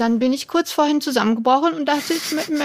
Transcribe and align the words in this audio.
dann 0.00 0.18
bin 0.18 0.32
ich 0.32 0.48
kurz 0.48 0.72
vorhin 0.72 1.02
zusammengebrochen 1.02 1.74
und 1.74 1.84
dachte, 1.84 2.14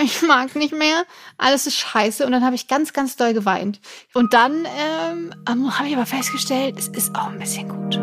ich 0.03 0.21
mag 0.21 0.55
nicht 0.55 0.73
mehr. 0.73 1.03
Alles 1.37 1.67
ist 1.67 1.75
scheiße. 1.75 2.25
Und 2.25 2.31
dann 2.31 2.45
habe 2.45 2.55
ich 2.55 2.67
ganz, 2.67 2.93
ganz 2.93 3.17
doll 3.17 3.33
geweint. 3.33 3.81
Und 4.13 4.33
dann 4.33 4.65
ähm, 4.65 5.33
habe 5.47 5.87
ich 5.89 5.95
aber 5.95 6.05
festgestellt, 6.05 6.75
es 6.79 6.87
ist 6.87 7.13
auch 7.13 7.27
ein 7.27 7.39
bisschen 7.39 7.67
gut. 7.67 7.99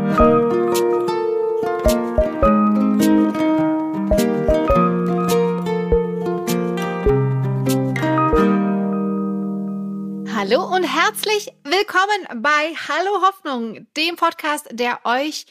Hallo 10.34 10.76
und 10.76 10.84
herzlich 10.84 11.52
willkommen 11.64 12.42
bei 12.42 12.74
Hallo 12.88 13.22
Hoffnung, 13.22 13.86
dem 13.96 14.16
Podcast, 14.16 14.66
der 14.72 15.00
euch 15.04 15.46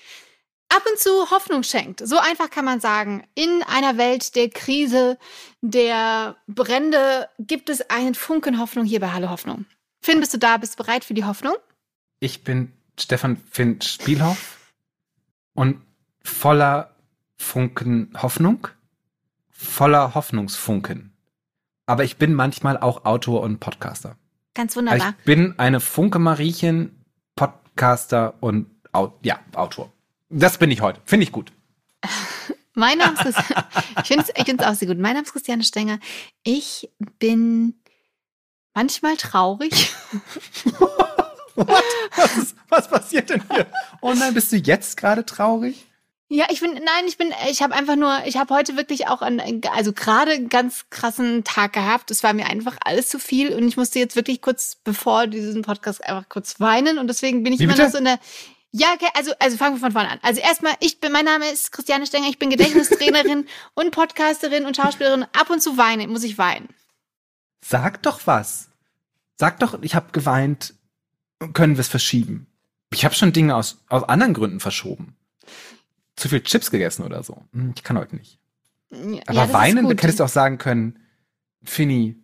ab 0.72 0.84
und 0.90 0.98
zu 0.98 1.30
Hoffnung 1.32 1.64
schenkt. 1.64 2.06
So 2.06 2.18
einfach 2.18 2.50
kann 2.50 2.66
man 2.66 2.80
sagen. 2.80 3.24
In 3.36 3.64
einer 3.68 3.98
Welt 3.98 4.36
der 4.36 4.50
Krise, 4.50 5.18
der 5.62 6.38
Brände 6.48 7.30
gibt 7.40 7.70
es 7.70 7.90
einen 7.90 8.16
Funken 8.16 8.59
Hoffnung 8.59 8.86
hier 8.86 9.00
bei 9.00 9.12
Hallo 9.12 9.30
Hoffnung. 9.30 9.66
Finn, 10.02 10.20
bist 10.20 10.34
du 10.34 10.38
da? 10.38 10.58
Bist 10.58 10.80
du 10.80 10.84
bereit 10.84 11.04
für 11.04 11.14
die 11.14 11.26
Hoffnung? 11.26 11.55
Ich 12.20 12.44
bin 12.44 12.72
Stefan 13.00 13.38
Finn 13.50 13.81
Spielhoff 13.81 14.58
und 15.54 15.81
voller 16.23 16.95
Funken 17.38 18.14
Hoffnung, 18.22 18.67
voller 19.50 20.16
Hoffnungsfunken. 20.16 21.14
Aber 21.86 22.03
ich 22.03 22.17
bin 22.17 22.34
manchmal 22.34 22.78
auch 22.78 23.06
Autor 23.06 23.42
und 23.42 23.59
Podcaster. 23.59 24.17
Ganz 24.53 24.76
wunderbar. 24.76 25.16
Ich 25.20 25.26
bin 25.26 25.58
eine 25.58 25.80
Funke 25.80 26.20
Mariechen, 26.20 27.03
Podcaster 27.36 28.36
und 28.40 28.67
ja, 29.23 29.40
Autor. 29.53 29.92
Das 30.31 30.58
bin 30.58 30.71
ich 30.71 30.81
heute. 30.81 31.02
Finde 31.05 31.26
ich 31.26 31.31
gut. 31.31 31.52
mein 32.73 32.98
Name 32.98 33.17
ist 33.27 33.38
ich 34.02 34.08
finde 34.08 34.26
es 34.26 34.48
ich 34.48 34.66
auch 34.66 34.73
sehr 34.73 34.88
gut. 34.88 34.98
Mein 34.98 35.13
Name 35.13 35.26
ist 35.26 35.34
Christiane 35.34 35.63
Stenger. 35.63 35.99
Ich 36.44 36.89
bin 37.20 37.75
manchmal 38.73 39.17
traurig. 39.17 39.94
was, 41.56 42.38
ist, 42.38 42.56
was 42.69 42.88
passiert 42.88 43.30
denn 43.30 43.44
hier? 43.52 43.67
Oh 44.00 44.14
nein, 44.14 44.33
bist 44.33 44.52
du 44.53 44.56
jetzt 44.56 44.95
gerade 44.95 45.25
traurig? 45.25 45.86
Ja, 46.30 46.45
ich 46.50 46.61
bin, 46.61 46.75
nein, 46.75 47.08
ich 47.08 47.17
bin, 47.17 47.34
ich 47.50 47.61
habe 47.61 47.75
einfach 47.75 47.97
nur, 47.97 48.19
ich 48.25 48.38
habe 48.38 48.56
heute 48.56 48.78
wirklich 48.78 49.08
auch 49.08 49.22
an, 49.22 49.41
also 49.73 49.91
gerade 49.91 50.31
einen 50.31 50.47
ganz 50.47 50.86
krassen 50.89 51.44
Tag 51.44 51.73
gehabt. 51.73 52.09
Es 52.09 52.23
war 52.23 52.31
mir 52.31 52.45
einfach 52.45 52.78
alles 52.86 53.09
zu 53.09 53.19
viel 53.19 53.53
und 53.53 53.67
ich 53.67 53.75
musste 53.75 54.00
jetzt 54.00 54.16
wirklich 54.16 54.41
kurz 54.41 54.78
bevor 54.81 55.28
diesen 55.28 55.61
Podcast 55.61 56.02
einfach 56.06 56.30
kurz 56.30 56.61
weinen 56.61 57.00
und 57.00 57.08
deswegen 57.08 57.44
bin 57.44 57.52
ich 57.52 57.59
Wie 57.59 57.66
immer 57.66 57.73
bitte? 57.73 57.84
noch 57.84 57.91
so 57.91 57.97
in 57.97 58.06
der, 58.06 58.19
ja, 58.72 58.94
okay, 58.94 59.09
also, 59.14 59.31
also 59.39 59.58
fangen 59.58 59.75
wir 59.75 59.80
von 59.80 59.91
vorne 59.91 60.09
an. 60.09 60.19
Also 60.22 60.39
erstmal, 60.41 60.73
ich 60.80 61.00
bin, 61.00 61.11
mein 61.11 61.25
Name 61.25 61.50
ist 61.50 61.72
Christiane 61.72 62.05
Stenger, 62.05 62.30
ich 62.30 62.39
bin 62.39 62.50
Gedächtnistrainerin 62.50 63.45
und 63.73 63.91
Podcasterin 63.91 64.66
und 64.66 64.78
Schauspielerin. 64.78 65.23
Ab 65.33 65.50
und 65.50 65.61
zu 65.61 65.78
weine, 65.78 66.08
muss 66.08 66.23
ich 66.23 66.38
weinen. 66.38 66.69
Sag 67.63 68.02
doch 68.03 68.22
was. 68.25 68.69
Sag 69.38 69.59
doch, 69.59 69.81
ich 69.81 69.95
habe 69.95 70.11
geweint, 70.11 70.73
können 71.53 71.75
wir 71.75 71.81
es 71.81 71.88
verschieben. 71.88 72.47
Ich 72.94 73.05
habe 73.05 73.16
schon 73.16 73.33
Dinge 73.33 73.55
aus, 73.55 73.83
aus 73.89 74.03
anderen 74.03 74.33
Gründen 74.33 74.59
verschoben 74.59 75.16
zu 76.22 76.30
viel 76.30 76.41
Chips 76.41 76.72
gegessen 76.72 77.03
oder 77.03 77.23
so. 77.23 77.44
Hm, 77.53 77.73
ich 77.75 77.83
kann 77.83 77.97
heute 77.97 78.16
nicht. 78.16 78.39
Aber 79.28 79.45
ja, 79.45 79.53
weinen, 79.53 79.85
du 79.85 79.91
hättest 79.91 80.19
du 80.19 80.25
auch 80.25 80.30
sagen 80.30 80.58
können, 80.58 81.00
Finny, 81.63 82.17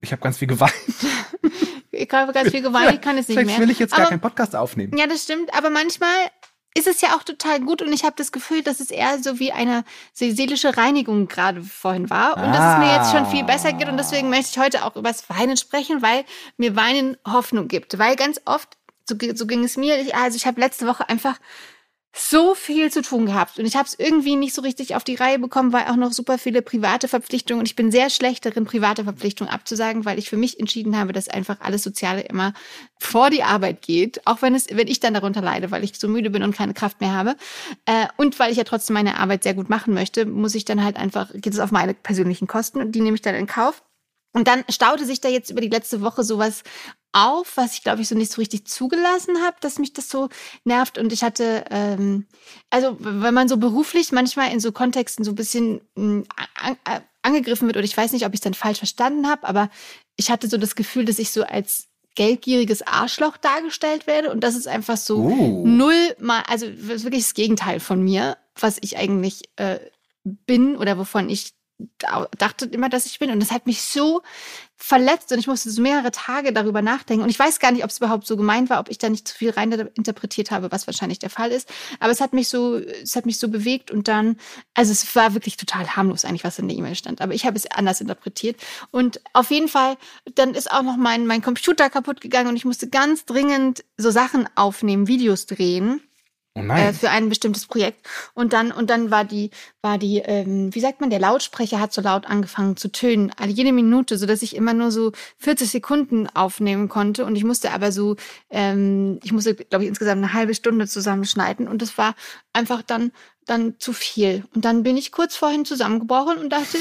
ich 0.00 0.12
habe 0.12 0.22
ganz 0.22 0.38
viel 0.38 0.48
geweint. 0.48 0.72
ich 1.98 2.10
habe 2.12 2.32
ganz 2.32 2.50
viel 2.50 2.62
geweint, 2.62 2.92
ich 2.94 3.00
kann 3.00 3.18
es 3.18 3.28
nicht 3.28 3.36
Vielleicht 3.36 3.46
mehr. 3.46 3.56
Vielleicht 3.56 3.60
will 3.60 3.70
ich 3.70 3.78
jetzt 3.78 3.92
aber, 3.92 4.02
gar 4.02 4.08
keinen 4.10 4.20
Podcast 4.20 4.56
aufnehmen. 4.56 4.96
Ja, 4.96 5.06
das 5.06 5.22
stimmt. 5.24 5.52
Aber 5.54 5.70
manchmal 5.70 6.30
ist 6.74 6.86
es 6.86 7.00
ja 7.00 7.16
auch 7.16 7.22
total 7.22 7.60
gut 7.60 7.82
und 7.82 7.92
ich 7.92 8.04
habe 8.04 8.14
das 8.16 8.30
Gefühl, 8.30 8.62
dass 8.62 8.80
es 8.80 8.90
eher 8.90 9.20
so 9.20 9.38
wie 9.38 9.52
eine 9.52 9.84
seelische 10.12 10.76
Reinigung 10.76 11.26
gerade 11.26 11.62
vorhin 11.62 12.08
war 12.08 12.36
und 12.36 12.44
ah. 12.44 12.52
dass 12.52 12.72
es 12.72 12.78
mir 12.78 12.96
jetzt 12.96 13.10
schon 13.10 13.26
viel 13.26 13.44
besser 13.44 13.72
geht 13.72 13.88
und 13.88 13.96
deswegen 13.96 14.30
möchte 14.30 14.50
ich 14.52 14.58
heute 14.58 14.84
auch 14.84 14.94
über 14.94 15.08
das 15.08 15.28
Weinen 15.28 15.56
sprechen, 15.56 16.02
weil 16.02 16.24
mir 16.56 16.76
Weinen 16.76 17.16
Hoffnung 17.26 17.68
gibt. 17.68 17.98
Weil 17.98 18.16
ganz 18.16 18.40
oft, 18.44 18.76
so, 19.04 19.16
so 19.34 19.46
ging 19.46 19.64
es 19.64 19.76
mir, 19.76 19.96
also 20.14 20.36
ich 20.36 20.46
habe 20.46 20.60
letzte 20.60 20.86
Woche 20.86 21.08
einfach 21.08 21.38
so 22.14 22.54
viel 22.54 22.90
zu 22.90 23.02
tun 23.02 23.26
gehabt. 23.26 23.58
Und 23.58 23.66
ich 23.66 23.76
habe 23.76 23.86
es 23.86 23.98
irgendwie 23.98 24.36
nicht 24.36 24.54
so 24.54 24.62
richtig 24.62 24.96
auf 24.96 25.04
die 25.04 25.14
Reihe 25.14 25.38
bekommen, 25.38 25.72
weil 25.72 25.84
auch 25.84 25.96
noch 25.96 26.12
super 26.12 26.38
viele 26.38 26.62
private 26.62 27.06
Verpflichtungen. 27.06 27.60
Und 27.60 27.68
ich 27.68 27.76
bin 27.76 27.92
sehr 27.92 28.10
schlecht 28.10 28.44
darin, 28.46 28.64
private 28.64 29.04
Verpflichtungen 29.04 29.52
abzusagen, 29.52 30.04
weil 30.04 30.18
ich 30.18 30.28
für 30.28 30.36
mich 30.36 30.58
entschieden 30.58 30.96
habe, 30.96 31.12
dass 31.12 31.28
einfach 31.28 31.60
alles 31.60 31.82
Soziale 31.82 32.22
immer 32.22 32.54
vor 32.98 33.30
die 33.30 33.42
Arbeit 33.42 33.82
geht, 33.82 34.26
auch 34.26 34.42
wenn 34.42 34.54
es, 34.54 34.66
wenn 34.70 34.88
ich 34.88 35.00
dann 35.00 35.14
darunter 35.14 35.42
leide, 35.42 35.70
weil 35.70 35.84
ich 35.84 35.98
so 35.98 36.08
müde 36.08 36.30
bin 36.30 36.42
und 36.42 36.56
keine 36.56 36.74
Kraft 36.74 37.00
mehr 37.00 37.12
habe. 37.12 37.36
Äh, 37.84 38.06
und 38.16 38.38
weil 38.38 38.50
ich 38.50 38.56
ja 38.56 38.64
trotzdem 38.64 38.94
meine 38.94 39.18
Arbeit 39.18 39.42
sehr 39.42 39.54
gut 39.54 39.68
machen 39.68 39.94
möchte, 39.94 40.24
muss 40.26 40.54
ich 40.54 40.64
dann 40.64 40.82
halt 40.82 40.96
einfach 40.96 41.30
geht 41.34 41.52
es 41.52 41.60
auf 41.60 41.70
meine 41.70 41.94
persönlichen 41.94 42.46
Kosten 42.46 42.80
und 42.80 42.92
die 42.92 43.00
nehme 43.00 43.14
ich 43.14 43.22
dann 43.22 43.34
in 43.34 43.46
Kauf. 43.46 43.82
Und 44.34 44.46
dann 44.46 44.64
staute 44.68 45.04
sich 45.04 45.20
da 45.20 45.28
jetzt 45.28 45.50
über 45.50 45.60
die 45.60 45.68
letzte 45.68 46.00
Woche 46.02 46.22
sowas 46.22 46.62
auf, 47.12 47.56
was 47.56 47.74
ich 47.74 47.82
glaube 47.82 48.02
ich 48.02 48.08
so 48.08 48.14
nicht 48.14 48.32
so 48.32 48.40
richtig 48.40 48.66
zugelassen 48.66 49.42
habe, 49.42 49.56
dass 49.60 49.78
mich 49.78 49.92
das 49.92 50.08
so 50.08 50.28
nervt. 50.64 50.98
Und 50.98 51.12
ich 51.12 51.22
hatte, 51.22 51.64
ähm, 51.70 52.26
also 52.70 52.96
wenn 53.00 53.34
man 53.34 53.48
so 53.48 53.56
beruflich 53.56 54.12
manchmal 54.12 54.52
in 54.52 54.60
so 54.60 54.72
Kontexten 54.72 55.24
so 55.24 55.32
ein 55.32 55.36
bisschen 55.36 55.80
an, 55.96 56.24
an, 56.84 57.02
angegriffen 57.22 57.66
wird, 57.66 57.76
oder 57.76 57.84
ich 57.84 57.96
weiß 57.96 58.12
nicht, 58.12 58.26
ob 58.26 58.34
ich 58.34 58.40
es 58.40 58.44
dann 58.44 58.54
falsch 58.54 58.78
verstanden 58.78 59.28
habe, 59.28 59.46
aber 59.46 59.70
ich 60.16 60.30
hatte 60.30 60.48
so 60.48 60.56
das 60.56 60.74
Gefühl, 60.74 61.04
dass 61.04 61.18
ich 61.18 61.30
so 61.30 61.42
als 61.44 61.88
geldgieriges 62.14 62.82
Arschloch 62.82 63.36
dargestellt 63.36 64.08
werde. 64.08 64.32
Und 64.32 64.42
das 64.42 64.56
ist 64.56 64.66
einfach 64.66 64.96
so 64.96 65.18
uh. 65.18 65.66
null 65.66 66.16
mal, 66.18 66.42
also 66.48 66.66
wirklich 66.76 67.22
das 67.22 67.34
Gegenteil 67.34 67.78
von 67.78 68.02
mir, 68.02 68.36
was 68.56 68.78
ich 68.80 68.98
eigentlich 68.98 69.42
äh, 69.54 69.78
bin 70.24 70.76
oder 70.76 70.98
wovon 70.98 71.30
ich 71.30 71.52
dachte 71.98 72.66
immer, 72.66 72.88
dass 72.88 73.06
ich 73.06 73.18
bin. 73.18 73.30
Und 73.30 73.40
das 73.40 73.50
hat 73.50 73.66
mich 73.66 73.82
so 73.82 74.22
verletzt 74.76 75.32
und 75.32 75.38
ich 75.38 75.48
musste 75.48 75.70
so 75.70 75.82
mehrere 75.82 76.12
Tage 76.12 76.52
darüber 76.52 76.82
nachdenken. 76.82 77.24
Und 77.24 77.30
ich 77.30 77.38
weiß 77.38 77.58
gar 77.58 77.72
nicht, 77.72 77.82
ob 77.82 77.90
es 77.90 77.98
überhaupt 77.98 78.26
so 78.26 78.36
gemeint 78.36 78.70
war, 78.70 78.78
ob 78.78 78.88
ich 78.88 78.98
da 78.98 79.08
nicht 79.08 79.26
zu 79.26 79.34
viel 79.34 79.50
rein 79.50 79.72
interpretiert 79.94 80.50
habe, 80.52 80.70
was 80.70 80.86
wahrscheinlich 80.86 81.18
der 81.18 81.30
Fall 81.30 81.50
ist. 81.50 81.68
Aber 81.98 82.12
es 82.12 82.20
hat 82.20 82.32
mich 82.32 82.48
so, 82.48 82.76
es 82.76 83.16
hat 83.16 83.26
mich 83.26 83.38
so 83.38 83.48
bewegt 83.48 83.90
und 83.90 84.06
dann, 84.06 84.36
also 84.74 84.92
es 84.92 85.14
war 85.16 85.34
wirklich 85.34 85.56
total 85.56 85.96
harmlos 85.96 86.24
eigentlich, 86.24 86.44
was 86.44 86.58
in 86.60 86.68
der 86.68 86.76
E-Mail 86.76 86.94
stand. 86.94 87.20
Aber 87.20 87.34
ich 87.34 87.44
habe 87.44 87.56
es 87.56 87.68
anders 87.70 88.00
interpretiert. 88.00 88.60
Und 88.92 89.20
auf 89.32 89.50
jeden 89.50 89.68
Fall, 89.68 89.96
dann 90.34 90.54
ist 90.54 90.70
auch 90.70 90.82
noch 90.82 90.96
mein, 90.96 91.26
mein 91.26 91.42
Computer 91.42 91.90
kaputt 91.90 92.20
gegangen 92.20 92.48
und 92.48 92.56
ich 92.56 92.64
musste 92.64 92.88
ganz 92.88 93.24
dringend 93.24 93.84
so 93.96 94.10
Sachen 94.10 94.48
aufnehmen, 94.54 95.08
Videos 95.08 95.46
drehen. 95.46 96.00
Oh. 96.58 96.72
Äh, 96.72 96.92
für 96.92 97.10
ein 97.10 97.28
bestimmtes 97.28 97.66
Projekt. 97.66 98.06
Und 98.34 98.52
dann, 98.52 98.72
und 98.72 98.90
dann 98.90 99.10
war 99.10 99.24
die, 99.24 99.50
war 99.82 99.98
die, 99.98 100.18
ähm, 100.18 100.74
wie 100.74 100.80
sagt 100.80 101.00
man, 101.00 101.10
der 101.10 101.20
Lautsprecher 101.20 101.80
hat 101.80 101.92
so 101.92 102.00
laut 102.00 102.26
angefangen 102.26 102.76
zu 102.76 102.90
tönen, 102.90 103.32
alle 103.36 103.52
jede 103.52 103.72
Minute, 103.72 104.18
so 104.18 104.26
dass 104.26 104.42
ich 104.42 104.56
immer 104.56 104.74
nur 104.74 104.90
so 104.90 105.12
40 105.38 105.70
Sekunden 105.70 106.26
aufnehmen 106.28 106.88
konnte. 106.88 107.24
Und 107.24 107.36
ich 107.36 107.44
musste 107.44 107.72
aber 107.72 107.92
so, 107.92 108.16
ähm, 108.50 109.20
ich 109.22 109.32
musste, 109.32 109.54
glaube 109.54 109.84
ich, 109.84 109.88
insgesamt 109.88 110.22
eine 110.22 110.32
halbe 110.32 110.54
Stunde 110.54 110.86
zusammenschneiden. 110.86 111.68
Und 111.68 111.82
das 111.82 111.96
war 111.98 112.14
einfach 112.52 112.82
dann, 112.82 113.12
dann 113.46 113.76
zu 113.78 113.92
viel. 113.92 114.44
Und 114.54 114.64
dann 114.64 114.82
bin 114.82 114.96
ich 114.96 115.12
kurz 115.12 115.36
vorhin 115.36 115.64
zusammengebrochen 115.64 116.38
und 116.38 116.50
dachte, 116.50 116.78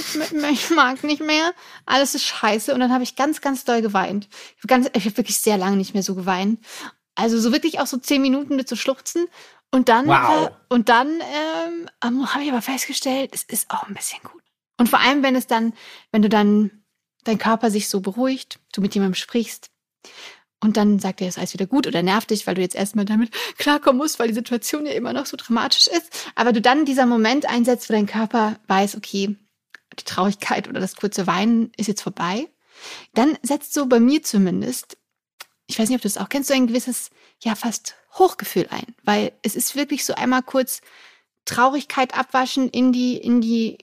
ich 0.52 0.70
mag 0.72 1.04
nicht 1.04 1.22
mehr. 1.22 1.52
Alles 1.86 2.16
ist 2.16 2.26
scheiße. 2.26 2.74
Und 2.74 2.80
dann 2.80 2.92
habe 2.92 3.04
ich 3.04 3.16
ganz, 3.16 3.42
ganz 3.42 3.64
doll 3.64 3.82
geweint. 3.82 4.28
Ich 4.58 4.72
habe 4.72 4.90
ich 4.94 5.06
habe 5.06 5.18
wirklich 5.18 5.40
sehr 5.40 5.58
lange 5.58 5.78
nicht 5.78 5.94
mehr 5.94 6.04
so 6.04 6.16
geweint. 6.16 6.60
Also 7.16 7.40
so 7.40 7.52
wirklich 7.52 7.80
auch 7.80 7.88
so 7.88 7.98
zehn 7.98 8.22
Minuten 8.22 8.56
mit 8.56 8.70
so 8.70 8.76
Schluchzen. 8.76 9.28
Und 9.72 9.90
dann, 9.90 10.08
wow. 10.08 10.52
und 10.70 10.90
dann 10.90 11.22
ähm, 12.02 12.34
habe 12.34 12.44
ich 12.44 12.50
aber 12.52 12.62
festgestellt, 12.62 13.32
es 13.34 13.44
ist 13.44 13.70
auch 13.70 13.84
ein 13.84 13.94
bisschen 13.94 14.22
gut. 14.24 14.42
Und 14.78 14.90
vor 14.90 15.00
allem, 15.00 15.24
wenn 15.24 15.36
es 15.36 15.48
dann, 15.48 15.74
wenn 16.12 16.22
du 16.22 16.30
dann, 16.30 16.84
dein 17.24 17.38
Körper 17.38 17.70
sich 17.70 17.90
so 17.90 18.00
beruhigt, 18.00 18.60
du 18.74 18.82
mit 18.82 18.96
jemandem 18.96 19.16
sprichst 19.16 19.70
und 20.62 20.78
dann 20.78 21.00
sagt 21.00 21.22
er, 21.22 21.28
es 21.28 21.36
ist 21.36 21.40
alles 21.40 21.54
wieder 21.54 21.68
gut 21.68 21.86
oder 21.86 22.02
nervt 22.02 22.30
dich, 22.30 22.48
weil 22.48 22.56
du 22.56 22.62
jetzt 22.62 22.76
erstmal 22.76 23.06
damit 23.06 23.32
klarkommen 23.58 23.98
musst, 23.98 24.18
weil 24.18 24.30
die 24.30 24.34
Situation 24.34 24.86
ja 24.86 24.94
immer 24.94 25.14
noch 25.14 25.26
so 25.26 25.38
dramatisch 25.38 25.88
ist. 25.88 26.32
Aber 26.36 26.54
du 26.54 26.62
dann 26.62 26.86
dieser 26.86 27.06
Moment 27.06 27.48
einsetzt, 27.48 27.90
wo 27.90 27.94
dein 27.94 28.08
Körper 28.08 28.58
weiß, 28.68 28.96
okay, 28.96 29.36
die 30.00 30.04
Traurigkeit 30.06 30.68
oder 30.68 30.80
das 30.80 30.96
kurze 30.96 31.28
Weinen 31.28 31.72
ist 31.78 31.88
jetzt 31.88 32.02
vorbei. 32.02 32.48
Dann 33.14 33.38
setzt 33.42 33.74
so 33.74 33.88
bei 33.88 34.00
mir 34.00 34.24
zumindest, 34.24 34.98
ich 35.68 35.78
weiß 35.78 35.90
nicht, 35.90 35.98
ob 35.98 36.02
du 36.02 36.08
das 36.08 36.18
auch 36.18 36.30
kennst, 36.30 36.48
so 36.48 36.54
ein 36.54 36.68
gewisses, 36.68 37.10
ja, 37.42 37.56
fast 37.56 37.96
Hochgefühl 38.14 38.68
ein, 38.70 38.96
weil 39.04 39.34
es 39.44 39.56
ist 39.56 39.76
wirklich 39.76 40.06
so 40.06 40.16
einmal 40.16 40.42
kurz 40.42 40.80
Traurigkeit 41.46 42.18
abwaschen 42.18 42.70
in 42.70 42.92
die, 42.92 43.18
in 43.18 43.42
die 43.42 43.78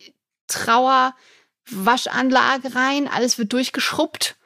Trauerwaschanlage 0.49 2.75
rein, 2.75 3.07
alles 3.09 3.39
wird 3.39 3.53
durchgeschrubbt 3.53 4.37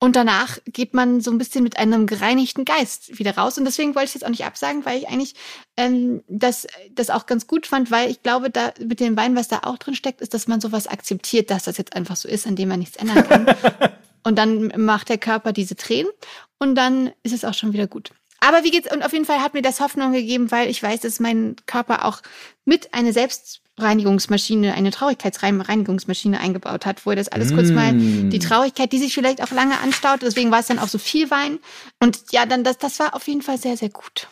und 0.00 0.14
danach 0.14 0.58
geht 0.64 0.94
man 0.94 1.20
so 1.20 1.32
ein 1.32 1.38
bisschen 1.38 1.64
mit 1.64 1.76
einem 1.76 2.06
gereinigten 2.06 2.64
Geist 2.64 3.18
wieder 3.18 3.36
raus. 3.36 3.58
Und 3.58 3.64
deswegen 3.64 3.96
wollte 3.96 4.08
ich 4.08 4.14
jetzt 4.14 4.24
auch 4.24 4.30
nicht 4.30 4.44
absagen, 4.44 4.84
weil 4.84 4.98
ich 4.98 5.08
eigentlich 5.08 5.34
ähm, 5.76 6.22
das, 6.28 6.68
das 6.92 7.10
auch 7.10 7.26
ganz 7.26 7.48
gut 7.48 7.66
fand, 7.66 7.90
weil 7.90 8.08
ich 8.08 8.22
glaube, 8.22 8.50
da 8.50 8.72
mit 8.80 9.00
dem 9.00 9.16
Wein, 9.16 9.34
was 9.34 9.48
da 9.48 9.60
auch 9.64 9.76
drin 9.76 9.96
steckt, 9.96 10.20
ist, 10.20 10.34
dass 10.34 10.46
man 10.46 10.60
sowas 10.60 10.86
akzeptiert, 10.86 11.50
dass 11.50 11.64
das 11.64 11.78
jetzt 11.78 11.96
einfach 11.96 12.14
so 12.14 12.28
ist, 12.28 12.46
an 12.46 12.54
dem 12.54 12.68
man 12.68 12.78
nichts 12.78 12.96
ändern 12.96 13.26
kann. 13.26 13.46
und 14.22 14.36
dann 14.36 14.72
macht 14.76 15.08
der 15.08 15.18
Körper 15.18 15.52
diese 15.52 15.74
Tränen 15.74 16.12
und 16.58 16.74
dann 16.74 17.12
ist 17.22 17.32
es 17.32 17.44
auch 17.44 17.54
schon 17.54 17.72
wieder 17.72 17.86
gut. 17.86 18.10
Aber 18.40 18.62
wie 18.62 18.70
geht's? 18.70 18.92
Und 18.92 19.02
auf 19.04 19.12
jeden 19.12 19.24
Fall 19.24 19.40
hat 19.42 19.54
mir 19.54 19.62
das 19.62 19.80
Hoffnung 19.80 20.12
gegeben, 20.12 20.50
weil 20.52 20.68
ich 20.70 20.80
weiß, 20.82 21.00
dass 21.00 21.18
mein 21.18 21.56
Körper 21.66 22.04
auch 22.04 22.20
mit 22.64 22.94
eine 22.94 23.12
selbst 23.12 23.62
Reinigungsmaschine, 23.78 24.74
eine 24.74 24.90
Traurigkeitsreinigungsmaschine 24.92 26.38
eingebaut 26.40 26.86
hat, 26.86 27.04
wo 27.06 27.10
er 27.10 27.16
das 27.16 27.28
alles 27.28 27.52
kurz 27.54 27.70
mal, 27.70 27.92
Mm. 27.92 28.30
die 28.30 28.38
Traurigkeit, 28.38 28.92
die 28.92 28.98
sich 28.98 29.14
vielleicht 29.14 29.42
auch 29.42 29.50
lange 29.50 29.78
anstaut, 29.80 30.22
deswegen 30.22 30.50
war 30.50 30.60
es 30.60 30.66
dann 30.66 30.78
auch 30.78 30.88
so 30.88 30.98
viel 30.98 31.30
Wein. 31.30 31.58
Und 32.00 32.20
ja, 32.32 32.46
dann 32.46 32.64
das, 32.64 32.78
das 32.78 32.98
war 32.98 33.14
auf 33.14 33.26
jeden 33.26 33.42
Fall 33.42 33.58
sehr, 33.58 33.76
sehr 33.76 33.88
gut. 33.90 34.28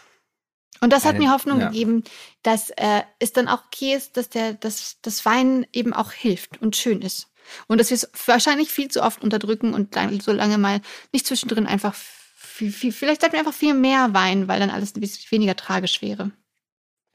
Und 0.81 0.93
das 0.93 1.05
hat 1.05 1.15
Eine- 1.15 1.25
mir 1.27 1.33
Hoffnung 1.33 1.61
ja. 1.61 1.69
gegeben, 1.69 2.05
dass 2.43 2.71
äh, 2.71 3.03
es 3.19 3.33
dann 3.33 3.49
auch 3.49 3.65
okay 3.67 3.95
ist, 3.95 4.17
dass 4.17 4.29
der, 4.29 4.53
dass 4.55 4.97
das 5.03 5.25
Wein 5.25 5.67
eben 5.73 5.93
auch 5.93 6.13
hilft 6.13 6.61
und 6.61 6.77
schön 6.77 7.03
ist. 7.03 7.29
Und 7.67 7.79
dass 7.79 7.91
wir 7.91 7.95
es 7.97 8.09
wahrscheinlich 8.27 8.71
viel 8.71 8.89
zu 8.89 9.03
oft 9.03 9.23
unterdrücken 9.23 9.75
und 9.75 9.95
lang, 9.95 10.21
so 10.21 10.33
lange 10.33 10.59
mal 10.59 10.81
nicht 11.13 11.27
zwischendrin 11.27 11.67
einfach 11.67 11.95
viel, 12.37 12.73
viel, 12.73 12.93
vielleicht 12.93 13.21
sollten 13.21 13.35
wir 13.35 13.41
einfach 13.41 13.53
viel 13.55 13.75
mehr 13.75 14.15
weinen, 14.15 14.49
weil 14.49 14.61
dann 14.61 14.71
alles 14.71 14.95
ein 14.95 15.01
bisschen 15.01 15.25
weniger 15.31 15.57
tragisch 15.57 16.01
wäre. 16.03 16.31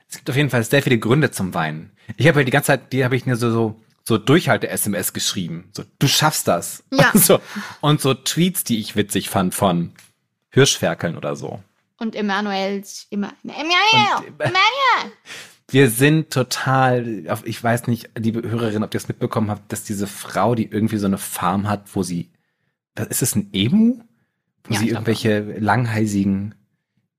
Es 0.10 0.18
gibt 0.18 0.30
auf 0.30 0.36
jeden 0.36 0.50
Fall 0.50 0.64
sehr 0.64 0.84
viele 0.84 1.00
Gründe 1.00 1.32
zum 1.32 1.54
Weinen. 1.54 1.92
Ich 2.18 2.28
habe 2.28 2.42
ja 2.42 2.44
die 2.44 2.52
ganze 2.52 2.68
Zeit, 2.68 2.92
die 2.94 3.04
habe 3.04 3.16
ich 3.16 3.26
mir 3.26 3.38
so, 3.38 3.50
so, 3.52 3.82
so 4.04 4.18
Durchhalte-SMS 4.18 5.14
geschrieben. 5.14 5.70
So, 5.76 5.84
du 6.00 6.08
schaffst 6.08 6.48
das. 6.48 6.84
Ja. 6.92 7.12
Und 7.12 7.20
so, 7.26 7.40
und 7.80 8.02
so 8.02 8.14
Tweets, 8.14 8.64
die 8.66 8.80
ich 8.80 8.96
witzig 8.96 9.30
fand 9.30 9.56
von 9.56 9.94
Hirschferkeln 10.50 11.16
oder 11.18 11.36
so. 11.36 11.64
Und 11.98 12.16
Emanuel, 12.16 12.84
immer, 13.10 13.32
Emanuel, 13.44 13.72
Und- 14.18 14.40
Emanuel. 14.40 15.14
Wir 15.72 15.90
sind 15.90 16.32
total, 16.32 17.24
auf- 17.30 17.46
ich 17.46 17.64
weiß 17.64 17.88
nicht, 17.88 18.10
liebe 18.18 18.48
Hörerin, 18.48 18.84
ob 18.84 18.94
ihr 18.94 18.98
es 18.98 19.08
mitbekommen 19.08 19.50
habt, 19.50 19.72
dass 19.72 19.84
diese 19.84 20.06
Frau, 20.06 20.54
die 20.54 20.66
irgendwie 20.70 20.98
so 20.98 21.06
eine 21.08 21.18
Farm 21.18 21.70
hat, 21.70 21.96
wo 21.96 22.04
sie, 22.04 22.30
ist 23.10 23.22
es 23.22 23.36
ein 23.36 23.50
Emu? 23.54 24.02
Wo 24.66 24.74
Ja, 24.74 24.80
sie 24.82 24.90
irgendwelche 24.90 25.40
langhalsigen, 25.60 26.56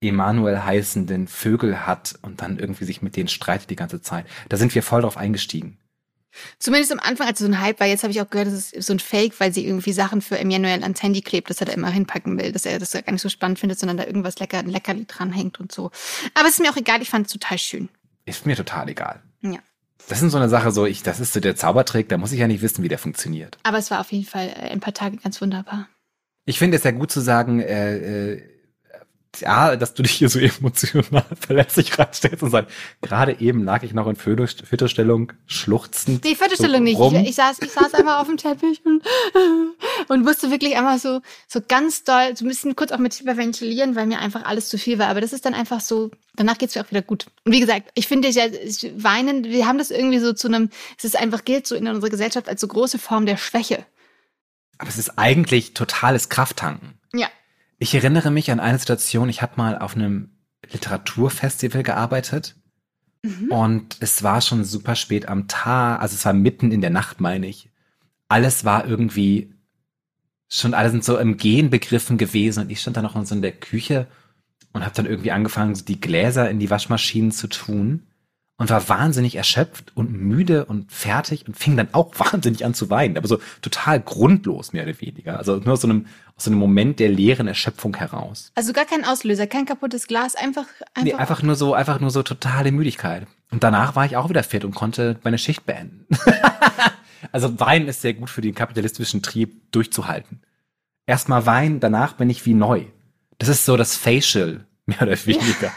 Emanuel 0.03 0.65
heißenden 0.65 1.29
Vögel 1.29 1.87
hat 1.87 2.19
und 2.23 2.43
dann 2.43 2.59
irgendwie 2.59 2.85
sich 2.85 3.03
mit 3.03 3.17
denen 3.17 3.29
streitet 3.29 3.71
die 3.71 3.77
ganze 3.77 4.03
Zeit. 4.03 4.27
Da 4.49 4.57
sind 4.57 4.75
wir 4.75 4.83
voll 4.83 5.03
drauf 5.03 5.17
eingestiegen. 5.17 5.79
Zumindest 6.59 6.93
am 6.93 6.99
Anfang, 6.99 7.27
als 7.29 7.39
so 7.39 7.47
ein 7.47 7.61
Hype 7.61 7.79
war, 7.79 7.87
jetzt 7.87 8.03
habe 8.03 8.11
ich 8.11 8.21
auch 8.21 8.29
gehört, 8.29 8.49
das 8.49 8.73
ist 8.73 8.87
so 8.87 8.93
ein 8.95 8.99
Fake, 8.99 9.39
weil 9.39 9.53
sie 9.55 9.67
irgendwie 9.67 9.93
Sachen 9.93 10.21
für 10.21 10.39
Emanuel 10.39 10.83
ans 10.83 11.03
Handy 11.03 11.21
klebt, 11.21 11.51
dass 11.51 11.61
er 11.61 11.67
da 11.67 11.73
immer 11.73 11.91
hinpacken 11.91 12.39
will, 12.39 12.53
dass 12.53 12.67
er 12.67 12.79
das 12.79 12.93
gar 12.93 13.13
nicht 13.13 13.21
so 13.23 13.29
spannend 13.29 13.59
findet, 13.61 13.79
sondern 13.79 13.97
da 13.97 14.05
irgendwas 14.05 14.39
lecker, 14.41 14.59
ein 14.59 14.69
Leckerli 14.69 15.05
dranhängt 15.07 15.61
und 15.61 15.73
so. 15.73 15.91
Aber 16.35 16.49
es 16.49 16.55
ist 16.55 16.61
mir 16.61 16.71
auch 16.71 16.77
egal, 16.77 17.01
ich 17.03 17.11
fand 17.11 17.27
es 17.27 17.33
total 17.33 17.59
schön. 17.59 17.89
Ist 18.25 18.47
mir 18.47 18.57
total 18.57 18.89
egal. 18.89 19.23
Ja. 19.41 19.59
Das 20.09 20.23
ist 20.23 20.33
so 20.33 20.39
eine 20.39 20.49
Sache, 20.49 20.73
so 20.73 20.85
ich, 20.87 21.03
das 21.03 21.21
ist 21.21 21.33
so 21.33 21.41
der 21.41 21.57
Zaubertrick, 21.57 22.09
da 22.09 22.19
muss 22.19 22.33
ich 22.33 22.41
ja 22.41 22.49
nicht 22.49 22.63
wissen, 22.63 22.83
wie 22.83 22.89
der 22.89 22.99
funktioniert. 22.99 23.59
Aber 23.63 23.79
es 23.79 23.91
war 23.91 24.01
auf 24.01 24.11
jeden 24.13 24.27
Fall 24.27 24.49
äh, 24.49 24.71
ein 24.71 24.81
paar 24.81 24.95
Tage 24.95 25.17
ganz 25.17 25.41
wunderbar. 25.41 25.89
Ich 26.45 26.59
finde 26.59 26.77
es 26.77 26.83
ja 26.83 26.91
gut 26.91 27.11
zu 27.13 27.21
sagen, 27.21 27.61
äh, 27.61 28.33
äh, 28.33 28.43
ja, 29.41 29.77
dass 29.77 29.95
du 29.95 30.03
dich 30.03 30.13
hier 30.13 30.29
so 30.29 30.39
emotional 30.39 31.25
verletzlich 31.41 31.99
reinstellst 31.99 32.43
und 32.43 32.51
sagst, 32.51 32.71
gerade 33.01 33.41
eben 33.41 33.65
lag 33.65 33.83
ich 33.83 33.95
noch 33.95 34.07
in 34.07 34.17
Fütterstellung, 34.17 35.33
schluchzend. 35.47 36.25
Nee, 36.25 36.35
Viertelstellung 36.35 36.79
so 36.79 36.85
nicht. 36.85 36.99
rum. 36.99 37.15
Ich, 37.15 37.31
ich, 37.31 37.35
saß, 37.35 37.59
ich 37.63 37.73
saß 37.73 37.95
einfach 37.95 38.21
auf 38.21 38.27
dem 38.27 38.37
Teppich 38.37 38.83
und, 38.85 39.03
und 40.09 40.25
musste 40.25 40.51
wirklich 40.51 40.77
einmal 40.77 40.99
so, 40.99 41.21
so 41.49 41.61
ganz 41.67 42.05
doll, 42.05 42.37
so 42.37 42.45
ein 42.45 42.49
bisschen 42.49 42.77
kurz 42.77 42.93
auch 42.93 42.99
mit 42.99 43.19
hyperventilieren, 43.19 43.97
weil 43.97 44.07
mir 44.07 44.19
einfach 44.19 44.45
alles 44.45 44.69
zu 44.69 44.79
viel 44.79 44.99
war. 44.99 45.09
Aber 45.09 45.21
das 45.21 45.33
ist 45.33 45.45
dann 45.47 45.55
einfach 45.55 45.81
so, 45.81 46.11
danach 46.35 46.59
geht's 46.59 46.75
mir 46.75 46.83
auch 46.83 46.91
wieder 46.91 47.03
gut. 47.03 47.27
Und 47.45 47.53
wie 47.53 47.61
gesagt, 47.61 47.91
ich 47.95 48.09
finde 48.09 48.29
ja, 48.29 48.45
weinen, 48.97 49.45
wir 49.45 49.67
haben 49.67 49.79
das 49.79 49.91
irgendwie 49.91 50.19
so 50.19 50.33
zu 50.33 50.49
einem, 50.49 50.71
es 50.99 51.05
ist 51.05 51.17
einfach, 51.17 51.45
gilt 51.45 51.67
so 51.67 51.75
in 51.75 51.89
unserer 51.89 52.11
Gesellschaft 52.11 52.49
als 52.49 52.61
so 52.61 52.69
große 52.69 52.99
Form 52.99 53.27
der 53.27 53.37
Schwäche. 53.37 53.87
Aber 54.79 54.89
es 54.89 54.99
ist 54.99 55.19
eigentlich 55.19 55.75
totales 55.75 56.29
Krafttanken. 56.29 56.99
Ja. 57.15 57.29
Ich 57.83 57.97
erinnere 57.97 58.31
mich 58.31 58.49
an 58.53 58.61
eine 58.61 58.79
Situation, 58.79 59.29
ich 59.29 59.43
habe 59.43 59.55
mal 59.57 59.77
auf 59.77 59.97
einem 59.97 60.31
Literaturfestival 60.71 61.83
gearbeitet. 61.83 62.55
Mhm. 63.25 63.51
und 63.51 63.97
es 63.99 64.23
war 64.23 64.41
schon 64.41 64.65
super 64.65 64.95
spät 64.95 65.29
am 65.29 65.49
Tag, 65.49 66.01
also 66.01 66.15
es 66.15 66.25
war 66.25 66.33
mitten 66.33 66.71
in 66.71 66.81
der 66.81 66.91
Nacht, 66.91 67.21
meine 67.21 67.49
ich. 67.49 67.71
Alles 68.29 68.65
war 68.65 68.87
irgendwie 68.87 69.53
schon, 70.49 70.75
alle 70.75 70.91
sind 70.91 71.03
so 71.03 71.19
im 71.19 71.37
Gehen 71.37 71.71
begriffen 71.71 72.19
gewesen. 72.19 72.61
Und 72.61 72.71
ich 72.71 72.81
stand 72.81 72.97
da 72.97 73.03
noch 73.03 73.21
so 73.27 73.35
in 73.35 73.43
der 73.43 73.53
Küche 73.53 74.07
und 74.73 74.85
habe 74.85 74.95
dann 74.95 75.07
irgendwie 75.07 75.33
angefangen, 75.33 75.75
so 75.75 75.85
die 75.85 76.01
Gläser 76.01 76.49
in 76.49 76.61
die 76.61 76.71
Waschmaschinen 76.71 77.33
zu 77.33 77.49
tun 77.49 78.07
und 78.59 78.71
war 78.71 78.89
wahnsinnig 78.89 79.37
erschöpft 79.37 79.93
und 79.97 80.13
müde 80.13 80.67
und 80.67 80.93
fertig 80.93 81.47
und 81.47 81.57
fing 81.57 81.77
dann 81.77 81.89
auch 81.93 82.13
wahnsinnig 82.19 82.65
an 82.65 82.75
zu 82.75 82.91
weinen, 82.91 83.17
aber 83.17 83.27
so 83.27 83.39
total 83.61 84.01
grundlos 84.01 84.73
mehr 84.73 84.85
oder 84.85 85.01
weniger. 85.01 85.39
Also 85.39 85.57
nur 85.57 85.73
aus 85.75 85.81
so 85.81 85.89
einem, 85.89 86.07
aus 86.37 86.45
so 86.45 86.51
einem 86.51 86.61
Moment 86.61 87.01
der 87.01 87.09
leeren 87.09 87.49
Erschöpfung 87.49 87.97
heraus. 87.97 88.53
Also 88.55 88.73
gar 88.73 88.85
kein 88.85 89.05
Auslöser, 89.05 89.47
kein 89.47 89.65
kaputtes 89.65 90.07
Glas, 90.07 90.35
einfach, 90.35 90.67
einfach. 90.95 91.03
Nee, 91.03 91.15
einfach 91.15 91.43
nur 91.43 91.57
so, 91.57 91.75
einfach 91.75 92.01
nur 92.01 92.11
so 92.11 92.23
totale 92.23 92.73
Müdigkeit. 92.73 93.27
Und 93.51 93.63
danach 93.63 93.97
war 93.97 94.07
ich 94.07 94.17
auch 94.17 94.31
wieder 94.31 94.43
fit 94.43 94.65
und 94.65 94.75
konnte 94.75 95.19
meine 95.25 95.39
Schicht 95.39 95.67
beenden. 95.67 96.07
also 97.33 97.61
Wein 97.61 97.87
ist 97.87 98.01
sehr 98.01 98.15
gut 98.15 98.31
für 98.31 98.41
den 98.41 98.55
kapitalistischen 98.55 99.23
Trieb 99.23 99.73
durchzuhalten. 99.73 100.41
Erstmal 101.07 101.47
Wein, 101.47 101.81
danach 101.81 102.15
bin 102.15 102.31
ich 102.31 102.47
wie 102.47 102.55
neu. 102.55 102.85
Das 103.39 103.49
ist 103.49 103.65
so 103.65 103.77
das 103.77 103.97
Facial, 103.97 104.65
mehr 104.87 105.03
oder 105.03 105.27
weniger. 105.27 105.73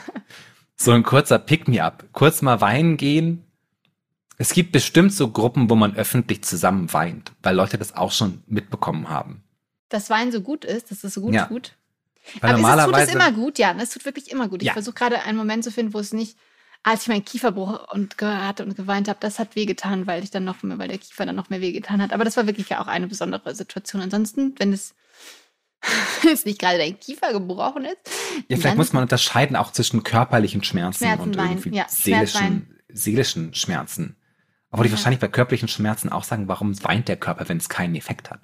So 0.75 0.91
ein 0.91 1.03
kurzer 1.03 1.39
Pick-me-up. 1.39 2.05
Kurz 2.11 2.41
mal 2.41 2.61
weinen 2.61 2.97
gehen. 2.97 3.43
Es 4.37 4.53
gibt 4.53 4.71
bestimmt 4.73 5.13
so 5.13 5.29
Gruppen, 5.29 5.69
wo 5.69 5.75
man 5.75 5.95
öffentlich 5.95 6.43
zusammen 6.43 6.91
weint, 6.91 7.31
weil 7.41 7.55
Leute 7.55 7.77
das 7.77 7.95
auch 7.95 8.11
schon 8.11 8.43
mitbekommen 8.47 9.09
haben. 9.09 9.41
dass 9.89 10.09
Wein 10.09 10.31
so 10.31 10.41
gut 10.41 10.65
ist, 10.65 10.91
dass 10.91 11.03
es 11.05 11.13
so 11.13 11.21
gut 11.21 11.33
Ja. 11.35 11.45
tut. 11.45 11.73
Weil 12.41 12.49
Aber 12.49 12.59
es, 12.59 12.59
es 12.59 12.59
tut 12.59 12.69
normalerweise 12.77 13.09
es 13.11 13.15
immer 13.15 13.31
gut, 13.31 13.59
ja. 13.59 13.73
Es 13.79 13.91
tut 13.91 14.03
wirklich 14.03 14.29
immer 14.31 14.47
gut. 14.49 14.61
Ich 14.63 14.67
Ja. 14.67 14.73
versuche 14.73 14.95
gerade 14.95 15.21
einen 15.21 15.37
Moment 15.37 15.63
zu 15.63 15.71
finden, 15.71 15.93
wo 15.93 15.99
es 15.99 16.11
nicht, 16.11 16.37
als 16.83 17.03
ich 17.03 17.07
meinen 17.07 17.23
Kieferbruch 17.23 17.93
und 17.93 18.19
hatte 18.19 18.65
und 18.65 18.75
geweint 18.75 19.07
habe, 19.07 19.19
das 19.21 19.37
hat 19.39 19.55
wehgetan, 19.55 20.07
weil 20.07 20.23
ich 20.23 20.31
dann 20.31 20.43
noch 20.43 20.63
mehr, 20.63 20.79
weil 20.79 20.87
der 20.89 20.97
Kiefer 20.97 21.25
dann 21.25 21.35
noch 21.35 21.49
mehr 21.49 21.61
wehgetan 21.61 22.01
hat. 22.01 22.11
Aber 22.11 22.25
das 22.25 22.35
war 22.35 22.47
wirklich 22.47 22.67
ja 22.67 22.81
auch 22.81 22.87
eine 22.87 23.07
besondere 23.07 23.53
Situation. 23.55 24.01
Ansonsten, 24.01 24.55
wenn 24.57 24.73
es, 24.73 24.95
es 26.31 26.45
nicht 26.45 26.59
gerade 26.59 26.77
dein 26.77 26.99
Kiefer 26.99 27.31
gebrochen 27.33 27.85
ist, 27.85 27.97
Ja, 28.47 28.57
vielleicht 28.57 28.77
muss 28.77 28.93
man 28.93 29.03
unterscheiden 29.03 29.55
auch 29.55 29.71
zwischen 29.71 30.03
körperlichen 30.03 30.63
Schmerzen, 30.63 31.05
Schmerzen, 31.05 31.21
und 31.21 31.35
irgendwie 31.35 31.75
ja, 31.75 31.85
seelischen, 31.87 32.79
seelischen 32.89 33.53
Schmerzen. 33.53 34.15
Aber 34.69 34.83
die 34.83 34.89
Ja. 34.89 34.95
wahrscheinlich 34.95 35.19
bei 35.19 35.27
körperlichen 35.27 35.67
Schmerzen 35.67 36.09
auch 36.09 36.23
sagen, 36.23 36.47
warum 36.47 36.81
weint 36.83 37.07
der 37.07 37.17
Körper, 37.17 37.47
wenn 37.47 37.57
es 37.57 37.69
keinen 37.69 37.95
Effekt 37.95 38.29
hat? 38.29 38.41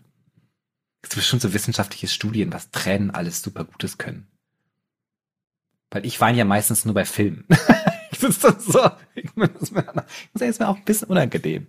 Es 1.03 1.09
gibt 1.09 1.15
bestimmt 1.15 1.41
so 1.41 1.53
wissenschaftliche 1.53 2.07
Studien, 2.07 2.53
was 2.53 2.71
Tränen 2.71 3.11
alles 3.11 3.41
super 3.41 3.65
Gutes 3.65 3.97
können. 3.97 4.27
Weil 5.89 6.05
ich 6.05 6.21
weine 6.21 6.37
ja 6.37 6.45
meistens 6.45 6.85
nur 6.85 6.93
bei 6.93 7.05
Filmen. 7.05 7.45
ich 8.11 8.19
sitze 8.19 8.51
dann 8.51 8.59
so, 8.59 8.89
ich 9.15 9.35
muss 9.35 9.71
mir, 9.71 9.81
ich 9.81 9.93
muss 9.93 10.05
sagen, 10.05 10.15
es 10.35 10.41
ist 10.41 10.59
mir 10.59 10.69
auch 10.69 10.77
ein 10.77 10.85
bisschen 10.85 11.09
unangenehm. 11.09 11.67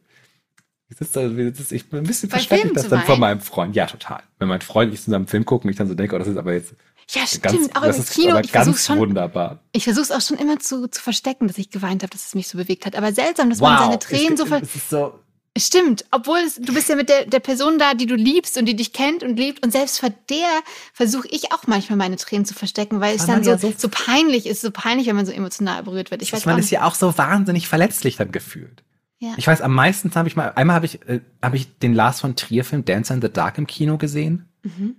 Ich, 0.92 0.98
sitze 0.98 1.30
da, 1.30 1.42
ich 1.62 1.72
ich 1.72 1.88
bin 1.88 2.00
ein 2.00 2.06
bisschen 2.06 2.28
verstecke 2.28 2.69
ich 2.69 2.74
das 2.74 2.88
dann 2.88 3.02
von 3.02 3.19
meinem 3.19 3.40
Freund. 3.40 3.74
Ja, 3.74 3.86
total. 3.86 4.22
Wenn 4.38 4.48
mein 4.48 4.60
Freund 4.60 4.90
und 4.90 4.94
ich 4.94 5.02
zusammen 5.02 5.22
einen 5.24 5.28
Film 5.28 5.44
gucken, 5.46 5.70
ich 5.70 5.76
dann 5.76 5.88
so 5.88 5.94
denke, 5.94 6.14
oh, 6.14 6.19
das 6.19 6.28
ist 6.28 6.36
aber 6.36 6.52
jetzt 6.52 6.74
ja, 7.10 7.26
stimmt, 7.26 7.43
ganz, 7.43 7.69
auch 7.74 7.82
das 7.82 7.96
im 7.96 8.02
ist 8.02 8.12
Kino. 8.12 8.31
aber 8.31 8.44
Ich 8.44 8.52
ganz 8.52 8.86
schon, 8.86 8.98
wunderbar. 8.98 9.60
ich 9.72 9.84
versuche 9.84 10.05
es 10.05 10.10
auch 10.10 10.20
schon 10.20 10.36
immer 10.38 10.58
zu, 10.58 10.88
zu 10.88 11.00
verstecken, 11.02 11.48
dass 11.48 11.58
ich 11.58 11.70
geweint 11.70 12.02
habe, 12.02 12.10
dass 12.10 12.26
es 12.26 12.34
mich 12.34 12.48
so 12.48 12.58
bewegt 12.58 12.86
hat. 12.86 12.94
Aber 12.96 13.12
seltsam, 13.12 13.50
dass 13.50 13.58
man 13.60 13.78
seine 13.78 13.98
Tränen 13.98 14.34
es, 14.34 14.38
so 14.40 14.46
ver 14.46 14.62
es 14.62 14.74
ist 14.76 14.90
so 14.90 15.19
Stimmt, 15.58 16.06
obwohl 16.10 16.38
es, 16.38 16.55
du 16.55 16.72
bist 16.72 16.88
ja 16.88 16.96
mit 16.96 17.10
der, 17.10 17.26
der 17.26 17.40
Person 17.40 17.78
da, 17.78 17.93
die 17.93 18.06
du 18.06 18.14
liebst 18.14 18.56
und 18.56 18.64
die 18.64 18.74
dich 18.74 18.94
kennt 18.94 19.22
und 19.22 19.36
liebt. 19.36 19.62
Und 19.62 19.70
selbst 19.70 20.00
vor 20.00 20.08
der 20.31 20.48
versuche 20.94 21.28
ich 21.31 21.52
auch 21.52 21.67
manchmal 21.67 21.98
meine 21.98 22.17
Tränen 22.17 22.46
zu 22.46 22.55
verstecken, 22.55 23.00
weil 23.00 23.17
es 23.17 23.26
dann 23.26 23.44
so, 23.44 23.50
ja 23.50 23.58
so- 23.58 23.74
so 23.76 23.90
peinlich 23.90 24.46
ist, 24.46 24.62
so 24.62 24.70
peinlich, 24.70 25.08
wenn 25.08 25.17
man 25.17 25.26
so 25.26 25.32
emotional 25.32 25.82
berührt 25.82 26.10
wird. 26.10 26.22
Ich 26.22 26.32
weiß 26.32 26.46
man 26.46 26.58
ist 26.58 26.70
ja 26.70 26.84
auch 26.84 26.94
so 26.94 27.19
wahnsinnig 27.19 27.69
verletzlich 27.69 28.17
dann 28.17 28.32
gefühlt. 28.32 28.82
Ja. 29.22 29.34
Ich 29.36 29.46
weiß, 29.46 29.60
am 29.60 29.72
meisten 29.72 30.12
habe 30.17 30.26
ich 30.26 30.34
mal, 30.34 30.50
einmal 30.56 30.74
habe 30.74 30.86
ich, 30.86 31.08
äh, 31.08 31.20
habe 31.41 31.55
ich 31.55 31.79
den 31.79 31.94
Lars 31.94 32.20
von 32.20 32.34
Trier 32.34 32.64
Film 32.64 32.84
Dance 32.84 33.14
in 33.14 33.22
the 33.22 33.32
Dark 33.32 33.56
im 33.56 33.69
Kino 33.69 33.96
gesehen. 33.96 34.48
Mhm. 34.64 34.96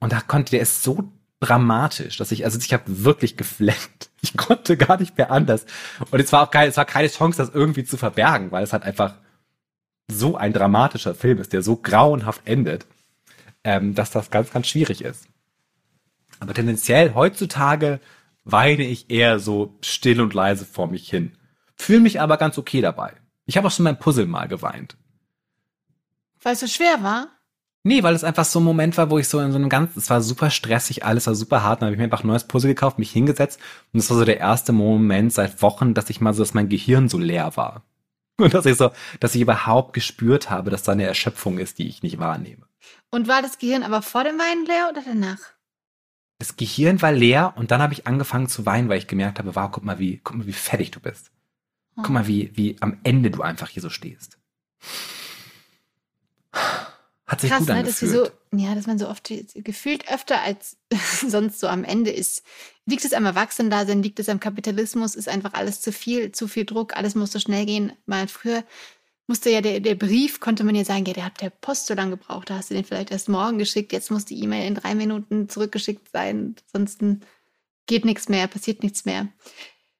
Und 0.00 0.12
da 0.12 0.20
konnte, 0.20 0.50
der 0.50 0.62
ist 0.62 0.82
so 0.82 1.12
dramatisch, 1.38 2.16
dass 2.16 2.32
ich, 2.32 2.44
also 2.44 2.58
ich 2.58 2.72
habe 2.72 2.82
wirklich 2.86 3.36
geflennt. 3.36 3.78
Ich 4.22 4.36
konnte 4.36 4.76
gar 4.76 4.98
nicht 4.98 5.16
mehr 5.16 5.30
anders. 5.30 5.66
Und 6.10 6.18
es 6.18 6.32
war 6.32 6.42
auch 6.42 6.50
keine, 6.50 6.68
es 6.68 6.76
war 6.76 6.84
keine 6.84 7.06
Chance, 7.06 7.38
das 7.38 7.54
irgendwie 7.54 7.84
zu 7.84 7.96
verbergen, 7.96 8.50
weil 8.50 8.64
es 8.64 8.72
halt 8.72 8.82
einfach 8.82 9.14
so 10.10 10.36
ein 10.36 10.52
dramatischer 10.52 11.14
Film 11.14 11.38
ist, 11.38 11.52
der 11.52 11.62
so 11.62 11.76
grauenhaft 11.76 12.40
endet, 12.44 12.86
ähm, 13.62 13.94
dass 13.94 14.10
das 14.10 14.32
ganz, 14.32 14.52
ganz 14.52 14.66
schwierig 14.66 15.04
ist. 15.04 15.28
Aber 16.40 16.54
tendenziell 16.54 17.14
heutzutage 17.14 18.00
weine 18.42 18.82
ich 18.82 19.08
eher 19.08 19.38
so 19.38 19.76
still 19.80 20.20
und 20.20 20.34
leise 20.34 20.64
vor 20.64 20.88
mich 20.88 21.08
hin. 21.08 21.36
Fühle 21.76 22.00
mich 22.00 22.20
aber 22.20 22.36
ganz 22.36 22.58
okay 22.58 22.80
dabei. 22.80 23.12
Ich 23.46 23.56
habe 23.56 23.68
auch 23.68 23.72
schon 23.72 23.84
beim 23.84 23.98
Puzzle 23.98 24.26
mal 24.26 24.48
geweint. 24.48 24.96
Weil 26.42 26.54
es 26.54 26.60
so 26.60 26.66
schwer 26.66 27.02
war. 27.02 27.28
Nee, 27.84 28.02
weil 28.02 28.16
es 28.16 28.24
einfach 28.24 28.44
so 28.44 28.58
ein 28.58 28.64
Moment 28.64 28.98
war, 28.98 29.10
wo 29.10 29.18
ich 29.18 29.28
so 29.28 29.38
in 29.38 29.52
so 29.52 29.58
einem 29.58 29.68
ganz, 29.68 29.96
es 29.96 30.10
war 30.10 30.20
super 30.20 30.50
stressig, 30.50 31.04
alles 31.04 31.28
war 31.28 31.36
super 31.36 31.62
hart, 31.62 31.80
dann 31.80 31.86
habe 31.86 31.94
ich 31.94 31.98
mir 31.98 32.04
einfach 32.04 32.24
ein 32.24 32.26
neues 32.26 32.48
Puzzle 32.48 32.70
gekauft, 32.70 32.98
mich 32.98 33.12
hingesetzt 33.12 33.60
und 33.92 33.98
das 34.02 34.10
war 34.10 34.16
so 34.16 34.24
der 34.24 34.38
erste 34.38 34.72
Moment 34.72 35.32
seit 35.32 35.62
Wochen, 35.62 35.94
dass 35.94 36.10
ich 36.10 36.20
mal 36.20 36.34
so, 36.34 36.42
dass 36.42 36.52
mein 36.52 36.68
Gehirn 36.68 37.08
so 37.08 37.16
leer 37.16 37.56
war. 37.56 37.84
Und 38.38 38.52
dass 38.52 38.66
ich 38.66 38.76
so, 38.76 38.90
dass 39.18 39.34
ich 39.34 39.40
überhaupt 39.40 39.94
gespürt 39.94 40.50
habe, 40.50 40.70
dass 40.70 40.82
da 40.82 40.92
eine 40.92 41.04
Erschöpfung 41.04 41.56
ist, 41.58 41.78
die 41.78 41.88
ich 41.88 42.02
nicht 42.02 42.18
wahrnehme. 42.18 42.66
Und 43.10 43.28
war 43.28 43.40
das 43.40 43.58
Gehirn 43.58 43.82
aber 43.82 44.02
vor 44.02 44.24
dem 44.24 44.38
Weinen 44.38 44.66
leer 44.66 44.90
oder 44.90 45.00
danach? 45.02 45.38
Das 46.38 46.56
Gehirn 46.56 47.00
war 47.00 47.12
leer 47.12 47.54
und 47.56 47.70
dann 47.70 47.80
habe 47.80 47.94
ich 47.94 48.06
angefangen 48.06 48.48
zu 48.48 48.66
weinen, 48.66 48.90
weil 48.90 48.98
ich 48.98 49.06
gemerkt 49.06 49.38
habe, 49.38 49.56
wow, 49.56 49.70
guck 49.72 49.84
mal, 49.84 49.98
wie, 49.98 50.18
guck 50.18 50.36
mal, 50.36 50.46
wie 50.46 50.52
fertig 50.52 50.90
du 50.90 51.00
bist. 51.00 51.30
Guck 51.96 52.10
mal, 52.10 52.26
wie, 52.26 52.50
wie 52.54 52.76
am 52.80 52.98
Ende 53.04 53.30
du 53.30 53.42
einfach 53.42 53.68
hier 53.68 53.82
so 53.82 53.90
stehst. 53.90 54.38
Hat 57.26 57.40
sich 57.40 57.50
Krass, 57.50 57.60
gut 57.60 57.68
ne, 57.68 57.82
dass 57.82 57.98
so, 57.98 58.28
ja, 58.52 58.74
dass 58.74 58.86
man 58.86 58.98
so 58.98 59.08
oft 59.08 59.32
gefühlt 59.54 60.08
öfter 60.12 60.42
als 60.42 60.76
sonst 61.26 61.58
so 61.58 61.66
am 61.66 61.82
Ende 61.82 62.10
ist. 62.10 62.44
Liegt 62.84 63.04
es 63.04 63.12
am 63.12 63.24
Erwachsenendasein, 63.24 64.02
liegt 64.02 64.20
es 64.20 64.28
am 64.28 64.38
Kapitalismus, 64.38 65.16
ist 65.16 65.28
einfach 65.28 65.54
alles 65.54 65.80
zu 65.80 65.90
viel, 65.90 66.30
zu 66.30 66.46
viel 66.46 66.64
Druck, 66.64 66.96
alles 66.96 67.16
muss 67.16 67.32
so 67.32 67.40
schnell 67.40 67.66
gehen. 67.66 67.92
Mal 68.06 68.28
früher 68.28 68.62
musste 69.26 69.50
ja 69.50 69.60
der, 69.60 69.80
der 69.80 69.96
Brief, 69.96 70.38
konnte 70.38 70.62
man 70.62 70.76
ja 70.76 70.84
sagen, 70.84 71.04
ja, 71.04 71.14
der 71.14 71.24
hat 71.24 71.40
der 71.40 71.50
Post 71.50 71.86
so 71.86 71.94
lange 71.94 72.12
gebraucht, 72.12 72.48
da 72.48 72.56
hast 72.56 72.70
du 72.70 72.74
den 72.74 72.84
vielleicht 72.84 73.10
erst 73.10 73.28
morgen 73.28 73.58
geschickt, 73.58 73.92
jetzt 73.92 74.10
muss 74.12 74.24
die 74.24 74.40
E-Mail 74.40 74.68
in 74.68 74.76
drei 74.76 74.94
Minuten 74.94 75.48
zurückgeschickt 75.48 76.08
sein, 76.12 76.54
ansonsten 76.72 77.22
geht 77.86 78.04
nichts 78.04 78.28
mehr, 78.28 78.46
passiert 78.46 78.84
nichts 78.84 79.04
mehr. 79.04 79.28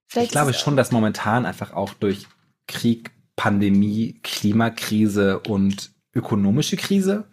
Vielleicht 0.07 0.27
Ich 0.29 0.33
glaube 0.33 0.55
schon, 0.55 0.77
dass 0.77 0.93
momentan 0.93 1.47
einfach 1.47 1.73
auch 1.73 1.95
durch 1.95 2.27
Krieg, 2.67 3.11
Pandemie, 3.37 4.19
Klimakrise 4.23 5.41
und 5.41 5.91
ökonomische 6.15 6.77
Krise, 6.77 7.25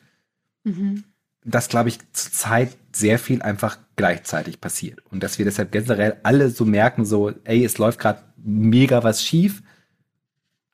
Mhm. 0.66 1.04
dass, 1.44 1.68
glaube 1.70 1.90
ich, 1.90 2.00
zurzeit 2.14 2.76
sehr 2.94 3.20
viel 3.20 3.42
einfach 3.42 3.78
gleichzeitig 3.96 4.62
passiert. 4.62 5.02
Und 5.12 5.24
dass 5.24 5.38
wir 5.38 5.46
deshalb 5.46 5.72
generell 5.72 6.20
alle 6.24 6.50
so 6.50 6.66
merken, 6.66 7.06
so, 7.06 7.32
ey, 7.44 7.64
es 7.66 7.78
läuft 7.78 8.00
gerade 8.00 8.24
mega 8.38 9.04
was 9.04 9.24
schief, 9.24 9.62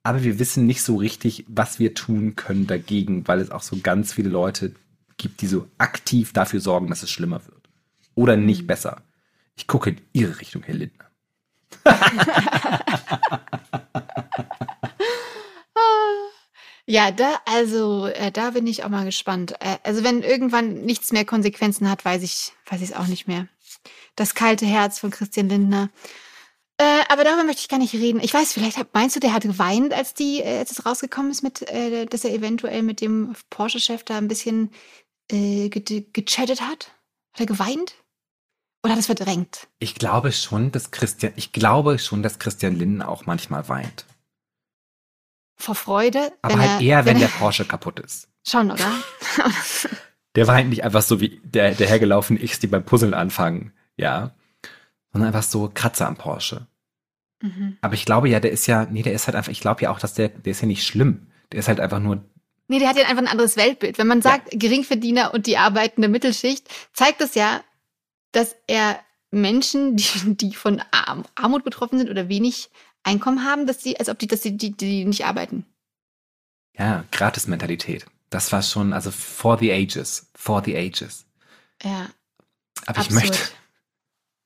aber 0.04 0.24
wir 0.24 0.40
wissen 0.40 0.66
nicht 0.66 0.82
so 0.84 0.96
richtig, 0.96 1.46
was 1.48 1.80
wir 1.80 1.94
tun 1.94 2.36
können 2.36 2.68
dagegen, 2.68 3.28
weil 3.28 3.40
es 3.40 3.52
auch 3.52 3.62
so 3.64 3.78
ganz 3.82 4.14
viele 4.14 4.30
Leute 4.30 4.74
gibt, 5.18 5.42
die 5.42 5.48
so 5.48 5.68
aktiv 5.78 6.34
dafür 6.34 6.62
sorgen, 6.62 6.88
dass 6.88 7.04
es 7.04 7.10
schlimmer 7.12 7.46
wird. 7.46 7.70
Oder 8.16 8.38
nicht 8.38 8.66
besser. 8.68 9.02
Ich 9.56 9.68
gucke 9.68 9.92
in 9.92 10.02
Ihre 10.14 10.40
Richtung, 10.40 10.64
Herr 10.64 10.76
Lindner. 10.76 11.09
Ja, 16.92 17.12
da, 17.12 17.40
also, 17.46 18.08
äh, 18.08 18.32
da 18.32 18.50
bin 18.50 18.66
ich 18.66 18.84
auch 18.84 18.90
mal 18.90 19.06
gespannt. 19.06 19.54
Äh, 19.60 19.78
also, 19.84 20.04
wenn 20.04 20.24
irgendwann 20.24 20.82
nichts 20.86 21.12
mehr 21.12 21.24
Konsequenzen 21.24 21.88
hat, 21.88 22.04
weiß 22.04 22.24
ich, 22.24 22.54
weiß 22.68 22.82
es 22.82 22.94
auch 22.94 23.06
nicht 23.06 23.28
mehr. 23.28 23.48
Das 24.16 24.34
kalte 24.34 24.66
Herz 24.66 24.98
von 24.98 25.12
Christian 25.12 25.50
Lindner. 25.50 25.92
Äh, 26.78 27.02
aber 27.10 27.24
darüber 27.24 27.44
möchte 27.44 27.62
ich 27.62 27.70
gar 27.70 27.78
nicht 27.78 27.94
reden. 27.94 28.20
Ich 28.24 28.34
weiß, 28.34 28.54
vielleicht 28.54 28.78
hat, 28.78 28.88
meinst 28.94 29.16
du, 29.16 29.20
der 29.20 29.34
hat 29.34 29.44
geweint, 29.44 29.94
als 29.94 30.16
die, 30.16 30.40
äh, 30.42 30.58
als 30.58 30.72
es 30.72 30.84
rausgekommen 30.84 31.30
ist, 31.30 31.44
mit, 31.44 31.62
äh, 31.70 32.08
dass 32.08 32.24
er 32.24 32.34
eventuell 32.34 32.82
mit 32.82 33.02
dem 33.02 33.36
Porsche-Chef 33.52 34.04
da 34.04 34.18
ein 34.18 34.28
bisschen 34.28 34.72
äh, 35.32 35.70
ge 35.70 36.06
gechattet 36.12 36.62
hat? 36.62 36.92
Hat 37.34 37.42
er 37.42 37.46
geweint? 37.46 37.94
Oder 38.84 38.94
hat 38.94 38.98
er 38.98 39.02
es 39.02 39.06
verdrängt? 39.08 39.68
Ich 39.80 39.96
glaube 39.96 40.32
schon, 40.32 40.72
dass 40.72 40.92
Christian, 40.92 41.34
ich 41.36 41.52
glaube 41.52 42.00
schon, 42.00 42.24
dass 42.24 42.40
Christian 42.40 42.78
Lindner 42.78 43.10
auch 43.10 43.26
manchmal 43.26 43.68
weint. 43.68 44.06
Vor 45.58 45.76
Freude? 45.76 46.32
Aber 46.42 46.54
wenn 46.54 46.62
halt 46.62 46.82
er, 46.82 46.88
eher, 46.88 47.06
wenn 47.06 47.18
er, 47.18 47.28
der 47.28 47.38
Porsche 47.38 47.66
kaputt 47.66 48.00
ist. 48.00 48.30
Schon, 48.48 48.72
oder? 48.72 48.90
Der 50.36 50.48
weint 50.48 50.70
nicht 50.70 50.84
einfach 50.84 51.02
so 51.02 51.20
wie 51.20 51.42
der, 51.44 51.74
der 51.74 51.88
hergelaufene 51.88 52.42
X, 52.42 52.60
die 52.60 52.68
beim 52.68 52.86
Puzzeln 52.86 53.14
anfangen, 53.14 53.74
ja. 53.98 54.36
Sondern 55.12 55.34
einfach 55.34 55.44
so 55.48 55.70
Kratzer 55.74 56.08
am 56.08 56.18
Porsche. 56.18 56.68
mhm. 57.42 57.78
Aber 57.82 57.96
ich 57.96 58.06
glaube 58.06 58.30
ja, 58.30 58.40
der 58.40 58.52
ist 58.52 58.68
ja, 58.68 58.86
nee, 58.86 59.02
der 59.02 59.14
ist 59.14 59.28
halt 59.28 59.36
einfach, 59.36 59.52
ich 59.52 59.60
glaube 59.60 59.82
ja 59.82 59.92
auch, 59.92 60.00
dass 60.00 60.14
der, 60.14 60.30
der 60.30 60.52
ist 60.52 60.62
ja 60.62 60.68
nicht 60.68 60.86
schlimm. 60.86 61.28
Der 61.52 61.60
ist 61.60 61.68
halt 61.68 61.80
einfach 61.80 62.00
nur, 62.00 62.24
Nee, 62.72 62.78
der 62.78 62.90
hat 62.90 62.98
ja 62.98 63.08
einfach 63.08 63.24
ein 63.24 63.28
anderes 63.28 63.58
Weltbild. 63.58 63.98
Wenn 63.98 64.06
man 64.06 64.22
sagt, 64.22 64.50
Geringverdiener 64.52 65.34
und 65.34 65.48
die 65.48 65.58
arbeitende 65.58 66.08
Mittelschicht, 66.08 66.70
zeigt 66.94 67.20
das 67.20 67.34
ja, 67.34 67.62
dass 68.32 68.56
er 68.68 69.00
Menschen, 69.32 69.96
die, 69.98 70.36
die 70.36 70.54
von 70.54 70.82
Arm, 70.92 71.24
Armut 71.36 71.64
betroffen 71.64 71.98
sind 72.00 72.10
oder 72.10 72.30
wenig 72.30 72.70
Einkommen 73.04 73.46
haben, 73.46 73.66
dass 73.66 73.82
sie, 73.82 73.98
als 74.00 74.10
ob 74.10 74.20
die, 74.20 74.28
dass 74.28 74.42
die, 74.42 74.58
die, 74.58 74.72
die 74.76 75.06
nicht 75.06 75.26
arbeiten. 75.26 75.66
ja, 76.78 77.04
Gratis-Mentalität. 77.12 78.06
Das 78.30 78.52
war 78.52 78.62
schon, 78.62 78.94
also 78.94 79.10
for 79.12 79.58
the 79.58 79.72
ages. 79.72 80.30
For 80.36 80.64
the 80.64 80.76
ages. 80.78 81.26
Ja, 81.84 82.10
Aber 82.86 83.00
ich 83.02 83.08
absurd. 83.08 83.14
möchte, 83.14 83.38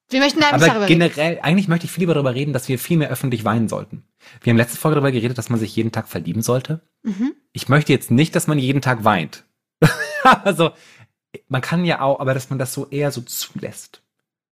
Wir 0.10 0.20
möchten 0.22 0.40
da 0.40 0.52
aber 0.52 0.66
darüber 0.66 0.88
reden. 0.88 1.00
generell, 1.00 1.40
eigentlich 1.42 1.68
möchte 1.68 1.86
ich 1.86 1.92
viel 1.92 2.02
lieber 2.04 2.14
darüber 2.14 2.34
reden, 2.36 2.54
dass 2.54 2.70
wir 2.70 2.80
viel 2.80 2.98
mehr 2.98 3.10
öffentlich 3.10 3.44
weinen 3.44 3.68
sollten. 3.68 4.04
Wir 4.42 4.52
haben 4.52 4.58
letzte 4.58 4.78
Folge 4.78 4.96
darüber 4.96 5.12
geredet, 5.12 5.38
dass 5.38 5.50
man 5.50 5.60
sich 5.60 5.76
jeden 5.76 5.92
Tag 5.92 6.08
verlieben 6.08 6.42
sollte. 6.42 6.82
Mhm. 7.02 7.34
ich 7.52 7.68
möchte 7.70 7.92
jetzt 7.92 8.10
nicht, 8.12 8.36
dass 8.36 8.48
man 8.48 8.58
jeden 8.60 8.82
Tag 8.82 9.04
weint. 9.04 9.44
also, 10.24 10.72
man 11.48 11.62
kann 11.62 11.86
ja 11.86 12.02
auch, 12.02 12.20
aber 12.20 12.34
dass 12.34 12.50
man 12.50 12.60
das 12.60 12.74
so 12.74 12.88
eher 12.90 13.12
so 13.12 13.22
zulässt. 13.22 14.02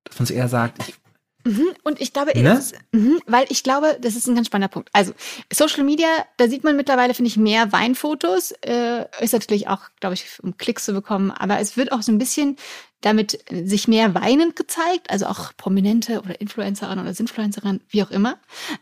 Dass 0.04 0.20
man 0.20 0.26
so 0.26 0.34
eher 0.34 0.48
sagt, 0.48 0.88
ich, 0.88 0.96
Mhm. 1.44 1.68
Und 1.84 2.02
ich 2.02 2.14
glaube, 2.14 2.38
Ne? 2.40 2.54
ist, 2.54 2.76
mhm, 2.92 3.20
weil 3.26 3.46
ich 3.50 3.64
glaube, 3.64 3.98
das 4.00 4.16
ist 4.16 4.28
ein 4.28 4.36
ganz 4.36 4.48
spannender 4.48 4.72
Punkt. 4.72 4.90
Also 4.94 5.14
Social 5.52 5.84
Media, 5.84 6.08
da 6.38 6.48
sieht 6.48 6.64
man 6.64 6.76
mittlerweile, 6.76 7.14
finde 7.14 7.30
ich, 7.30 7.38
mehr 7.38 7.72
Weinfotos. 7.72 8.52
Äh, 8.62 9.06
ist 9.20 9.34
natürlich 9.34 9.68
auch, 9.68 9.82
glaube 10.00 10.14
ich, 10.16 10.26
um 10.42 10.58
Klicks 10.58 10.86
zu 10.86 10.94
bekommen. 10.94 11.32
Aber 11.32 11.60
es 11.60 11.78
wird 11.78 11.92
auch 11.92 12.02
so 12.02 12.12
ein 12.12 12.18
bisschen 12.18 12.58
damit 13.02 13.44
sich 13.52 13.88
mehr 13.88 14.14
weinend 14.14 14.56
gezeigt. 14.56 15.10
Also 15.10 15.26
auch 15.26 15.52
Prominente 15.58 16.22
oder 16.22 16.40
Influencerinnen 16.40 17.04
oder 17.04 17.14
Sinfluencerinnen, 17.14 17.82
wie 17.90 18.04
auch 18.04 18.12
immer. 18.12 18.38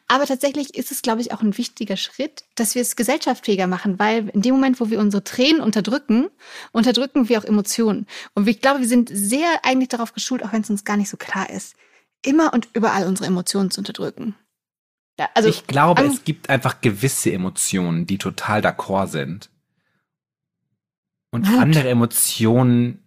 Aber 0.08 0.26
tatsächlich 0.26 0.76
ist 0.76 0.92
es, 0.92 1.02
glaube 1.02 1.22
ich, 1.22 1.32
auch 1.32 1.42
ein 1.42 1.58
wichtiger 1.58 1.98
Schritt, 1.98 2.44
dass 2.56 2.76
wir 2.76 2.82
es 2.82 2.98
gesellschaftsfähiger 2.98 3.68
machen. 3.68 3.98
Weil 3.98 4.30
in 4.30 4.42
dem 4.42 4.56
Moment, 4.56 4.80
wo 4.80 4.90
wir 4.90 5.00
unsere 5.00 5.24
Tränen 5.24 5.62
unterdrücken, 5.62 6.30
unterdrücken 6.74 7.30
wir 7.30 7.40
auch 7.40 7.46
Emotionen. 7.46 8.06
Und 8.36 8.48
ich 8.48 8.62
glaube, 8.62 8.82
wir 8.82 8.88
sind 8.88 9.10
sehr 9.12 9.48
eigentlich 9.64 9.90
darauf 9.90 10.14
geschult, 10.14 10.44
auch 10.44 10.52
wenn 10.52 10.62
es 10.62 10.70
uns 10.70 10.84
gar 10.84 10.98
nicht 10.98 11.10
so 11.10 11.18
klar 11.18 11.50
ist, 11.50 11.76
immer 12.24 12.54
und 12.54 12.70
überall 12.74 13.08
unsere 13.08 13.28
Emotionen 13.28 13.72
zu 13.72 13.82
unterdrücken. 13.82 14.36
Ja, 15.20 15.30
also 15.34 15.50
ich 15.50 15.68
glaube, 15.68 16.04
es 16.04 16.24
gibt 16.24 16.50
einfach 16.50 16.80
gewisse 16.80 17.32
Emotionen, 17.32 18.06
die 18.06 18.18
total 18.18 18.62
d'accord 18.62 19.08
sind. 19.08 19.50
Und 21.32 21.48
Wut. 21.48 21.60
andere 21.60 21.90
Emotionen, 21.90 23.04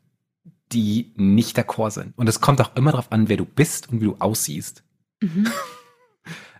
die 0.73 1.13
nicht 1.17 1.59
d'accord 1.59 1.91
sind. 1.91 2.13
Und 2.17 2.29
es 2.29 2.41
kommt 2.41 2.61
auch 2.61 2.77
immer 2.77 2.93
darauf 2.93 3.11
an, 3.13 3.29
wer 3.29 3.39
du 3.39 3.47
bist 3.47 3.89
und 3.89 4.01
wie 4.01 4.07
du 4.07 4.17
aussiehst. 4.19 4.85
mhm. 5.21 5.49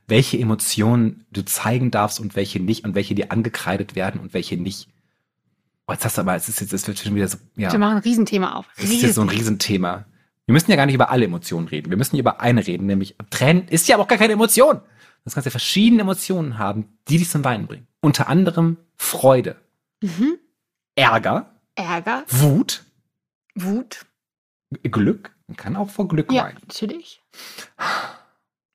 Welche 0.09 0.37
Emotionen 0.37 1.25
du 1.31 1.45
zeigen 1.45 1.93
darfst 1.93 2.19
und 2.19 2.35
welche 2.35 2.61
nicht 2.61 2.85
und 2.85 2.95
welche 2.97 3.15
dir 3.15 3.31
angekreidet 3.31 3.95
werden 3.95 4.21
und 4.21 4.35
welche 4.35 4.57
nicht. 4.57 4.89
Oh, 5.87 5.93
jetzt 5.93 6.05
hast 6.05 6.19
du 6.19 6.23
aber, 6.23 6.35
es 6.35 6.49
ist 6.49 6.61
jetzt, 6.61 6.73
es 6.73 6.87
wird 6.87 6.99
schon 6.99 7.15
wieder 7.15 7.29
so, 7.29 7.39
ja. 7.57 7.71
wir 7.71 7.79
machen 7.79 7.97
ein 7.97 8.03
Riesenthema 8.03 8.55
auf. 8.57 8.67
Das 8.77 8.91
ist 8.91 9.01
jetzt 9.01 9.15
so 9.15 9.23
ein 9.23 9.29
Riesenthema. 9.29 10.05
Wir 10.47 10.53
müssen 10.53 10.71
ja 10.71 10.77
gar 10.77 10.87
nicht 10.87 10.95
über 10.95 11.11
alle 11.11 11.25
Emotionen 11.25 11.69
reden. 11.69 11.91
Wir 11.91 11.97
müssen 11.97 12.19
über 12.19 12.41
eine 12.41 12.67
reden, 12.67 12.87
nämlich 12.87 13.17
Tränen 13.31 13.69
ist 13.69 13.87
ja 13.89 13.97
aber 13.97 14.05
auch 14.05 14.09
gar 14.09 14.19
keine 14.19 14.33
Emotion. 14.33 14.81
Das 15.25 15.35
kannst 15.35 15.45
ja 15.47 15.51
verschiedene 15.53 16.03
Emotionen 16.03 16.59
haben, 16.59 16.99
die 17.09 17.19
dich 17.19 17.31
zum 17.31 17.45
Weinen 17.45 17.67
bringen. 17.67 17.87
Unter 18.01 18.29
anderem 18.29 18.77
Freude, 18.97 19.57
Mhm. 20.03 20.37
Ärger, 20.97 21.55
Ärger, 21.77 22.25
Wut, 22.29 22.85
Wut. 23.55 24.05
Glück. 24.83 25.35
Man 25.47 25.57
kann 25.57 25.77
auch 25.77 25.91
vor 25.91 26.09
Glück 26.09 26.33
Ja, 26.33 26.45
weinen. 26.45 26.59
natürlich. 26.63 27.23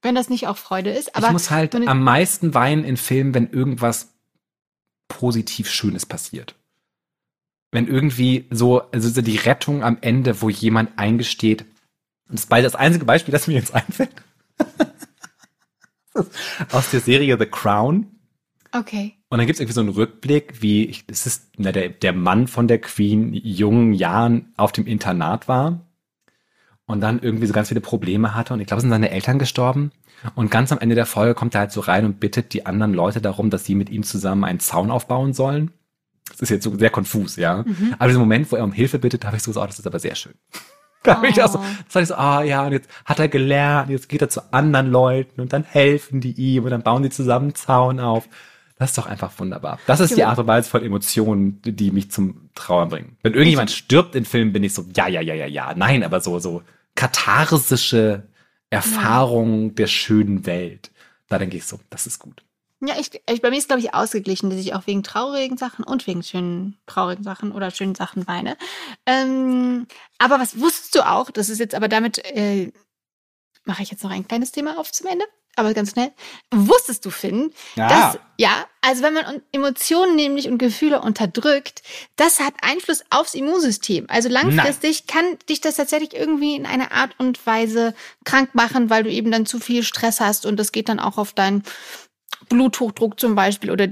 Wenn 0.02 0.16
das 0.16 0.30
nicht 0.30 0.48
auch 0.48 0.58
Freude 0.58 0.92
ist, 0.92 1.10
ich 1.10 1.16
aber 1.16 1.32
muss 1.32 1.52
halt 1.52 1.76
am 1.76 2.02
meisten 2.04 2.54
weinen 2.54 2.84
in 2.86 2.96
Filmen, 2.98 3.34
wenn 3.34 3.50
irgendwas 3.50 4.14
positiv 5.10 5.70
Schönes 5.70 6.06
passiert. 6.06 6.56
Wenn 7.78 7.88
irgendwie 7.88 8.48
so, 8.50 8.90
also 8.90 9.08
so 9.08 9.22
die 9.22 9.36
Rettung 9.36 9.84
am 9.84 10.00
Ende, 10.02 10.42
wo 10.42 10.50
jemand 10.50 10.98
eingesteht, 10.98 11.64
das 12.28 12.46
ist 12.46 12.52
das 12.52 12.74
einzige 12.74 13.06
Beispiel, 13.06 13.32
das 13.32 13.46
mir 13.46 13.54
jetzt 13.54 13.76
einfällt, 13.76 14.10
aus 16.72 16.90
der 16.90 17.02
Serie 17.02 17.38
The 17.38 17.46
Crown. 17.46 18.08
okay. 18.74 19.14
Und 19.30 19.38
dann 19.38 19.46
gibt 19.46 19.58
es 19.58 19.60
irgendwie 19.60 19.76
so 19.76 19.82
einen 19.82 19.92
Rückblick, 19.92 20.64
wie 20.64 21.04
das 21.06 21.28
ist 21.28 21.52
na, 21.58 21.72
der, 21.72 21.90
der 21.90 22.14
Mann 22.14 22.48
von 22.48 22.68
der 22.68 22.82
Queen 22.82 23.36
jungen 23.36 23.94
Jahren 23.94 24.52
auf 24.58 24.72
dem 24.72 24.88
Internat 24.88 25.48
war 25.48 25.86
und 26.88 27.00
dann 27.02 27.20
irgendwie 27.20 27.46
so 27.46 27.54
ganz 27.54 27.68
viele 27.68 27.82
Probleme 27.82 28.34
hatte 28.34 28.56
und 28.56 28.60
ich 28.60 28.66
glaube, 28.66 28.80
es 28.80 28.86
sind 28.86 28.90
seine 28.90 29.12
Eltern 29.12 29.38
gestorben. 29.38 29.92
Und 30.34 30.50
ganz 30.50 30.72
am 30.72 30.80
Ende 30.80 30.96
der 30.96 31.06
Folge 31.06 31.36
kommt 31.36 31.54
er 31.54 31.60
halt 31.60 31.72
so 31.72 31.82
rein 31.82 32.06
und 32.06 32.20
bittet 32.20 32.54
die 32.54 32.66
anderen 32.66 32.96
Leute 32.96 33.22
darum, 33.22 33.52
dass 33.52 33.66
sie 33.66 33.76
mit 33.76 33.92
ihm 33.92 34.02
zusammen 34.02 34.46
einen 34.46 34.60
Zaun 34.60 34.90
aufbauen 34.90 35.34
sollen. 35.34 35.74
Das 36.32 36.42
ist 36.42 36.50
jetzt 36.50 36.64
so 36.64 36.78
sehr 36.78 36.90
konfus, 36.90 37.36
ja. 37.36 37.64
Mhm. 37.66 37.96
Aber 37.98 38.08
dieser 38.08 38.20
Moment, 38.20 38.52
wo 38.52 38.56
er 38.56 38.64
um 38.64 38.72
Hilfe 38.72 39.00
bittet, 39.00 39.26
habe 39.26 39.38
ich 39.38 39.44
so 39.44 39.52
gesagt, 39.52 39.64
oh, 39.64 39.68
das 39.68 39.80
ist 39.80 39.88
aber 39.88 40.00
sehr 40.00 40.16
schön. 40.16 40.34
Da 41.04 41.18
habe 41.18 41.28
ich 41.28 41.42
auch 41.42 41.48
so, 41.50 41.60
Oh. 41.60 41.64
das 41.86 41.96
war 41.96 42.02
ich 42.02 42.08
so, 42.10 42.16
ah 42.16 42.42
ja, 42.44 42.66
und 42.66 42.74
jetzt 42.74 42.90
hat 43.06 43.20
er 43.20 43.30
gelernt, 43.30 43.90
jetzt 43.92 44.10
geht 44.10 44.22
er 44.22 44.30
zu 44.30 44.52
anderen 44.52 44.92
Leuten 44.92 45.40
und 45.40 45.54
dann 45.54 45.64
helfen 45.64 46.20
die 46.22 46.32
ihm 46.34 46.66
und 46.66 46.72
dann 46.72 46.82
bauen 46.82 47.02
die 47.04 47.10
zusammen 47.12 47.46
einen 47.46 47.56
Zaun 47.56 48.00
auf. 48.02 48.28
Das 48.78 48.90
ist 48.90 48.98
doch 48.98 49.06
einfach 49.06 49.32
wunderbar. 49.38 49.80
Das 49.88 50.00
ist 50.02 50.16
die 50.16 50.20
Ja. 50.22 50.30
Art 50.30 50.40
und 50.40 50.48
Weise 50.48 50.70
von 50.70 50.84
Emotionen, 50.84 51.62
die 51.64 51.92
mich 51.92 52.12
zum 52.12 52.50
Trauern 52.56 52.90
bringen. 52.90 53.16
Wenn 53.24 53.34
irgendjemand 53.34 53.72
stirbt 53.72 54.16
in 54.16 54.26
Filmen, 54.26 54.52
bin 54.52 54.64
ich 54.64 54.74
so, 54.74 54.86
ja, 54.96 55.08
ja, 55.08 55.22
ja, 55.22 55.34
ja, 55.34 55.46
ja. 55.46 55.74
Nein, 55.76 56.04
aber 56.04 56.20
so, 56.20 56.40
so 56.40 56.62
katharsische 56.96 58.24
Erfahrung 58.70 59.76
der 59.76 59.88
schönen 59.88 60.46
Welt. 60.46 60.92
Da 61.30 61.38
denke 61.38 61.58
ich 61.58 61.66
so, 61.66 61.80
das 61.90 62.08
ist 62.08 62.20
gut. 62.20 62.44
Ja, 62.80 62.96
ich, 63.00 63.10
ich, 63.28 63.42
bei 63.42 63.50
mir 63.50 63.58
ist, 63.58 63.68
glaube 63.70 63.82
ich, 63.82 63.94
ausgeglichen, 63.96 64.50
dass 64.52 64.60
ich 64.60 64.76
auch 64.76 64.86
wegen 64.86 65.02
traurigen 65.02 65.58
Sachen 65.58 65.84
und 65.84 66.06
wegen 66.06 66.22
schönen, 66.22 66.78
traurigen 66.86 67.24
Sachen 67.24 67.52
oder 67.52 67.72
schönen 67.72 67.96
Sachen 67.96 68.28
weine. 68.28 68.56
Ähm, 69.08 69.88
aber 70.20 70.40
was 70.40 70.60
wusstest 70.60 70.94
du 70.96 71.02
auch? 71.08 71.32
Das 71.32 71.50
ist 71.50 71.60
jetzt 71.60 71.74
aber 71.74 71.88
damit, 71.88 72.20
äh, 72.26 72.72
mache 73.66 73.82
ich 73.82 73.90
jetzt 73.90 74.04
noch 74.04 74.12
ein 74.12 74.28
kleines 74.28 74.52
Thema 74.52 74.78
auf 74.78 74.92
zum 74.92 75.08
Ende. 75.08 75.26
aber 75.60 75.74
ganz 75.74 75.94
schnell. 75.94 76.12
Wusstest 76.54 77.04
du, 77.04 77.10
Finn, 77.10 77.52
Ja. 77.76 77.88
dass, 77.90 78.20
ja, 78.38 78.68
also 78.82 79.02
wenn 79.02 79.16
man 79.16 79.42
Emotionen 79.52 80.16
nämlich 80.16 80.48
und 80.48 80.60
Gefühle 80.60 81.02
unterdrückt, 81.02 81.82
das 82.16 82.40
hat 82.40 82.54
Einfluss 82.62 83.04
aufs 83.10 83.34
Immunsystem. 83.34 84.06
Also 84.08 84.30
langfristig 84.30 85.08
kann 85.08 85.26
dich 85.50 85.60
das 85.60 85.78
tatsächlich 85.78 86.14
irgendwie 86.14 86.56
in 86.56 86.68
einer 86.68 86.92
Art 86.92 87.16
und 87.18 87.44
Weise 87.48 87.96
krank 88.24 88.54
machen, 88.54 88.92
weil 88.92 89.02
du 89.04 89.10
eben 89.10 89.32
dann 89.32 89.48
zu 89.48 89.60
viel 89.60 89.82
Stress 89.82 90.20
hast 90.20 90.46
und 90.46 90.58
das 90.58 90.72
geht 90.72 90.90
dann 90.90 91.00
auch 91.00 91.18
auf 91.18 91.34
deinen 91.34 91.64
Bluthochdruck 92.50 93.20
zum 93.20 93.36
Beispiel 93.36 93.72
oder 93.72 93.88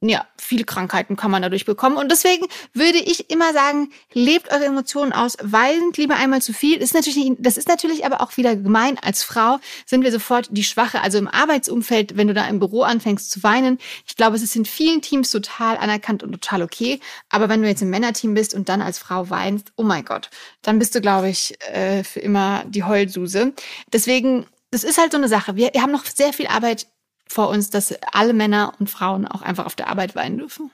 ja, 0.00 0.26
viele 0.36 0.64
Krankheiten 0.64 1.16
kann 1.16 1.30
man 1.30 1.42
dadurch 1.42 1.64
bekommen. 1.64 1.96
Und 1.96 2.10
deswegen 2.10 2.46
würde 2.72 2.98
ich 2.98 3.30
immer 3.30 3.52
sagen, 3.52 3.90
lebt 4.12 4.50
eure 4.50 4.64
Emotionen 4.64 5.12
aus, 5.12 5.36
weint 5.42 5.96
lieber 5.96 6.16
einmal 6.16 6.40
zu 6.40 6.52
viel. 6.52 6.78
Ist 6.78 6.94
natürlich, 6.94 7.32
das 7.38 7.56
ist 7.56 7.68
natürlich 7.68 8.06
aber 8.06 8.20
auch 8.20 8.36
wieder 8.36 8.56
gemein. 8.56 8.98
Als 9.02 9.22
Frau 9.22 9.58
sind 9.86 10.02
wir 10.02 10.12
sofort 10.12 10.48
die 10.50 10.64
Schwache. 10.64 11.02
Also 11.02 11.18
im 11.18 11.28
Arbeitsumfeld, 11.28 12.16
wenn 12.16 12.28
du 12.28 12.34
da 12.34 12.46
im 12.46 12.60
Büro 12.60 12.82
anfängst 12.82 13.30
zu 13.30 13.42
weinen, 13.42 13.78
ich 14.06 14.16
glaube, 14.16 14.36
es 14.36 14.42
ist 14.42 14.56
in 14.56 14.64
vielen 14.64 15.02
Teams 15.02 15.30
total 15.30 15.76
anerkannt 15.76 16.22
und 16.22 16.32
total 16.32 16.62
okay. 16.62 17.00
Aber 17.28 17.48
wenn 17.48 17.62
du 17.62 17.68
jetzt 17.68 17.82
im 17.82 17.90
Männerteam 17.90 18.34
bist 18.34 18.54
und 18.54 18.68
dann 18.68 18.82
als 18.82 18.98
Frau 18.98 19.28
weinst, 19.28 19.72
oh 19.76 19.82
mein 19.82 20.04
Gott, 20.04 20.30
dann 20.62 20.78
bist 20.78 20.94
du, 20.94 21.00
glaube 21.00 21.28
ich, 21.28 21.60
äh, 21.72 22.04
für 22.04 22.20
immer 22.20 22.64
die 22.66 22.84
Heulsuse. 22.84 23.52
Deswegen, 23.92 24.46
das 24.70 24.84
ist 24.84 24.98
halt 24.98 25.12
so 25.12 25.18
eine 25.18 25.28
Sache. 25.28 25.56
Wir 25.56 25.70
haben 25.76 25.92
noch 25.92 26.06
sehr 26.06 26.32
viel 26.32 26.46
Arbeit 26.46 26.86
vor 27.30 27.48
uns, 27.48 27.70
dass 27.70 27.94
alle 28.12 28.32
Männer 28.32 28.72
und 28.80 28.90
Frauen 28.90 29.24
auch 29.24 29.42
einfach 29.42 29.64
auf 29.64 29.76
der 29.76 29.88
Arbeit 29.88 30.16
weinen 30.16 30.38
dürfen. 30.38 30.70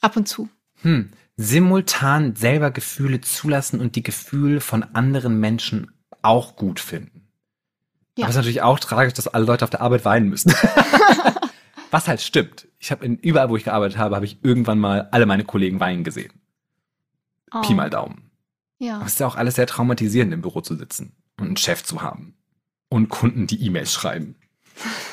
Ab 0.00 0.16
und 0.16 0.28
zu. 0.28 0.48
Hm. 0.82 1.10
Simultan 1.36 2.36
selber 2.36 2.70
Gefühle 2.70 3.20
zulassen 3.20 3.80
und 3.80 3.96
die 3.96 4.02
Gefühle 4.02 4.60
von 4.60 4.84
anderen 4.94 5.40
Menschen 5.40 5.90
auch 6.22 6.54
gut 6.54 6.78
finden. 6.78 7.28
Ja. 8.16 8.24
Aber 8.24 8.30
es 8.30 8.36
ist 8.36 8.40
natürlich 8.40 8.62
auch 8.62 8.78
tragisch, 8.78 9.14
dass 9.14 9.26
alle 9.26 9.44
Leute 9.44 9.64
auf 9.64 9.70
der 9.70 9.80
Arbeit 9.80 10.04
weinen 10.04 10.28
müssen. 10.28 10.54
Was 11.90 12.06
halt 12.06 12.20
stimmt. 12.20 12.68
Ich 12.78 12.92
habe 12.92 13.04
in 13.04 13.16
überall, 13.16 13.50
wo 13.50 13.56
ich 13.56 13.64
gearbeitet 13.64 13.98
habe, 13.98 14.14
habe 14.14 14.24
ich 14.24 14.44
irgendwann 14.44 14.78
mal 14.78 15.08
alle 15.10 15.26
meine 15.26 15.44
Kollegen 15.44 15.80
weinen 15.80 16.04
gesehen. 16.04 16.32
Oh, 17.52 17.62
Pi 17.62 17.74
mal 17.74 17.90
Daumen. 17.90 18.30
Ja. 18.78 18.96
Aber 18.96 19.06
es 19.06 19.14
ist 19.14 19.20
ja 19.20 19.26
auch 19.26 19.36
alles 19.36 19.56
sehr 19.56 19.66
traumatisierend, 19.66 20.32
im 20.32 20.42
Büro 20.42 20.60
zu 20.60 20.76
sitzen 20.76 21.16
und 21.36 21.46
einen 21.46 21.56
Chef 21.56 21.82
zu 21.82 22.00
haben. 22.00 22.36
Und 22.88 23.08
Kunden, 23.08 23.48
die 23.48 23.64
E-Mails 23.66 23.92
schreiben. 23.92 24.36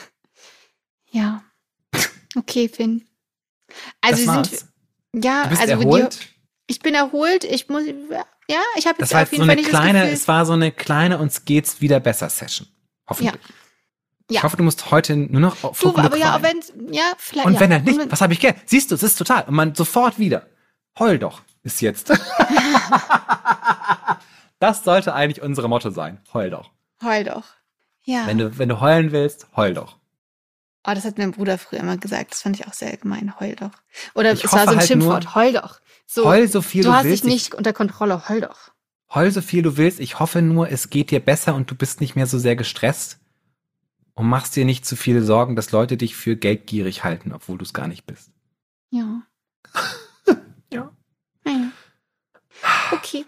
Ja. 1.11 1.43
Okay, 2.35 2.69
Finn. 2.69 3.07
Also 4.01 4.25
das 4.25 4.49
sind 4.49 4.67
ja, 5.23 5.43
du 5.43 5.49
bist 5.49 5.61
also 5.61 5.73
erholt. 5.73 6.19
Die, 6.21 6.73
ich 6.73 6.79
bin 6.79 6.93
erholt. 6.93 7.43
Ich 7.43 7.69
muss 7.69 7.83
ja, 8.49 8.59
ich 8.77 8.87
habe 8.87 8.99
jetzt 8.99 9.13
auf 9.13 9.31
jeden 9.31 9.43
so 9.43 9.47
Fall 9.47 9.51
eine 9.51 9.61
nicht 9.61 9.69
kleine, 9.69 9.93
das 9.93 10.01
Gefühl. 10.03 10.13
es 10.13 10.27
war 10.27 10.45
so 10.45 10.53
eine 10.53 10.71
kleine 10.71 11.17
uns 11.17 11.45
geht's 11.45 11.81
wieder 11.81 11.99
besser 11.99 12.29
Session. 12.29 12.67
Hoffentlich. 13.09 13.41
Ja. 14.29 14.37
Ich 14.37 14.43
hoffe, 14.43 14.57
du 14.57 14.63
musst 14.63 14.91
heute 14.91 15.15
nur 15.15 15.39
noch 15.39 15.63
auf 15.63 15.79
du, 15.79 15.95
aber 15.95 16.17
ja, 16.17 16.41
wenn 16.41 16.61
ja, 16.91 17.13
vielleicht 17.17 17.45
Und 17.45 17.53
ja. 17.53 17.59
wenn 17.61 17.71
er 17.71 17.79
nicht, 17.79 18.11
was 18.11 18.19
habe 18.21 18.33
ich 18.33 18.41
gern? 18.41 18.55
Siehst 18.65 18.91
du, 18.91 18.95
es 18.95 19.03
ist 19.03 19.15
total. 19.15 19.45
Und 19.45 19.55
man 19.55 19.73
sofort 19.73 20.19
wieder. 20.19 20.47
Heul 20.99 21.17
doch, 21.17 21.41
ist 21.63 21.81
jetzt. 21.81 22.09
das 24.59 24.83
sollte 24.83 25.13
eigentlich 25.13 25.41
unsere 25.41 25.69
Motto 25.69 25.91
sein. 25.91 26.19
Heul 26.33 26.49
doch. 26.49 26.71
heul 27.01 27.23
doch. 27.23 27.45
Ja. 28.03 28.27
Wenn 28.27 28.37
du, 28.37 28.57
wenn 28.57 28.67
du 28.67 28.81
heulen 28.81 29.13
willst, 29.13 29.47
heul 29.55 29.73
doch. 29.73 29.95
Oh, 30.89 30.93
das 30.93 31.03
hat 31.03 31.17
mein 31.17 31.31
Bruder 31.31 31.57
früher 31.57 31.79
immer 31.81 31.97
gesagt. 31.97 32.31
Das 32.31 32.41
fand 32.41 32.57
ich 32.59 32.65
auch 32.67 32.73
sehr 32.73 32.95
gemein. 32.97 33.33
Heul 33.39 33.55
doch. 33.55 33.71
Oder 34.15 34.31
Ich 34.33 34.43
es 34.45 34.53
war 34.53 34.63
so 34.65 34.71
ein 34.71 34.77
halt 34.77 34.87
Schimpfwort. 34.87 35.35
heul 35.35 35.53
doch. 35.53 35.81
So, 36.05 36.25
heul 36.25 36.47
so 36.47 36.61
viel 36.61 36.83
du 36.83 36.89
du, 36.89 36.95
hast 36.95 37.03
willst. 37.05 37.23
dich 37.25 37.31
nicht 37.31 37.53
unter 37.55 37.73
Kontrolle. 37.73 38.29
Heul 38.29 38.41
doch. 38.41 38.71
Heul 39.13 39.29
so 39.31 39.41
viel 39.41 39.61
du 39.63 39.75
willst. 39.77 39.99
Ich 39.99 40.19
hoffe 40.19 40.41
nur, 40.41 40.69
es 40.69 40.89
geht 40.89 41.11
dir 41.11 41.19
besser 41.19 41.55
und 41.55 41.69
du 41.69 41.75
bist 41.75 41.99
nicht 42.01 42.15
mehr 42.15 42.25
so 42.27 42.39
sehr 42.39 42.55
gestresst. 42.55 43.19
Und 44.13 44.27
machst 44.29 44.55
dir 44.55 44.65
nicht 44.65 44.85
zu 44.85 44.95
viele 44.95 45.21
Sorgen, 45.23 45.55
dass 45.55 45.71
Leute 45.71 45.95
dich 45.97 46.15
für 46.15 46.35
geldgierig 46.37 47.03
halten, 47.03 47.33
obwohl 47.33 47.57
du 47.57 47.63
es 47.65 47.73
gar 47.73 47.87
nicht 47.87 48.05
bist. 48.05 48.31
Ja. 48.89 49.21
Ja. 50.73 50.91
ja. 51.45 51.71
Okay. 52.91 53.25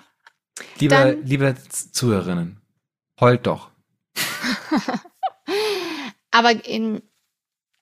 Liebe, 0.80 0.93
Dann- 0.95 1.24
liebe 1.26 1.56
Zuhörerinnen, 1.69 2.60
heult 3.19 3.48
doch. 3.48 3.69
Aber 6.32 6.65
in, 6.65 7.02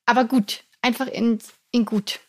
aber 0.07 0.23
gut. 0.25 0.63
Einfach 0.81 1.05
in, 1.07 1.37
in 1.71 1.85
gut. 1.85 2.19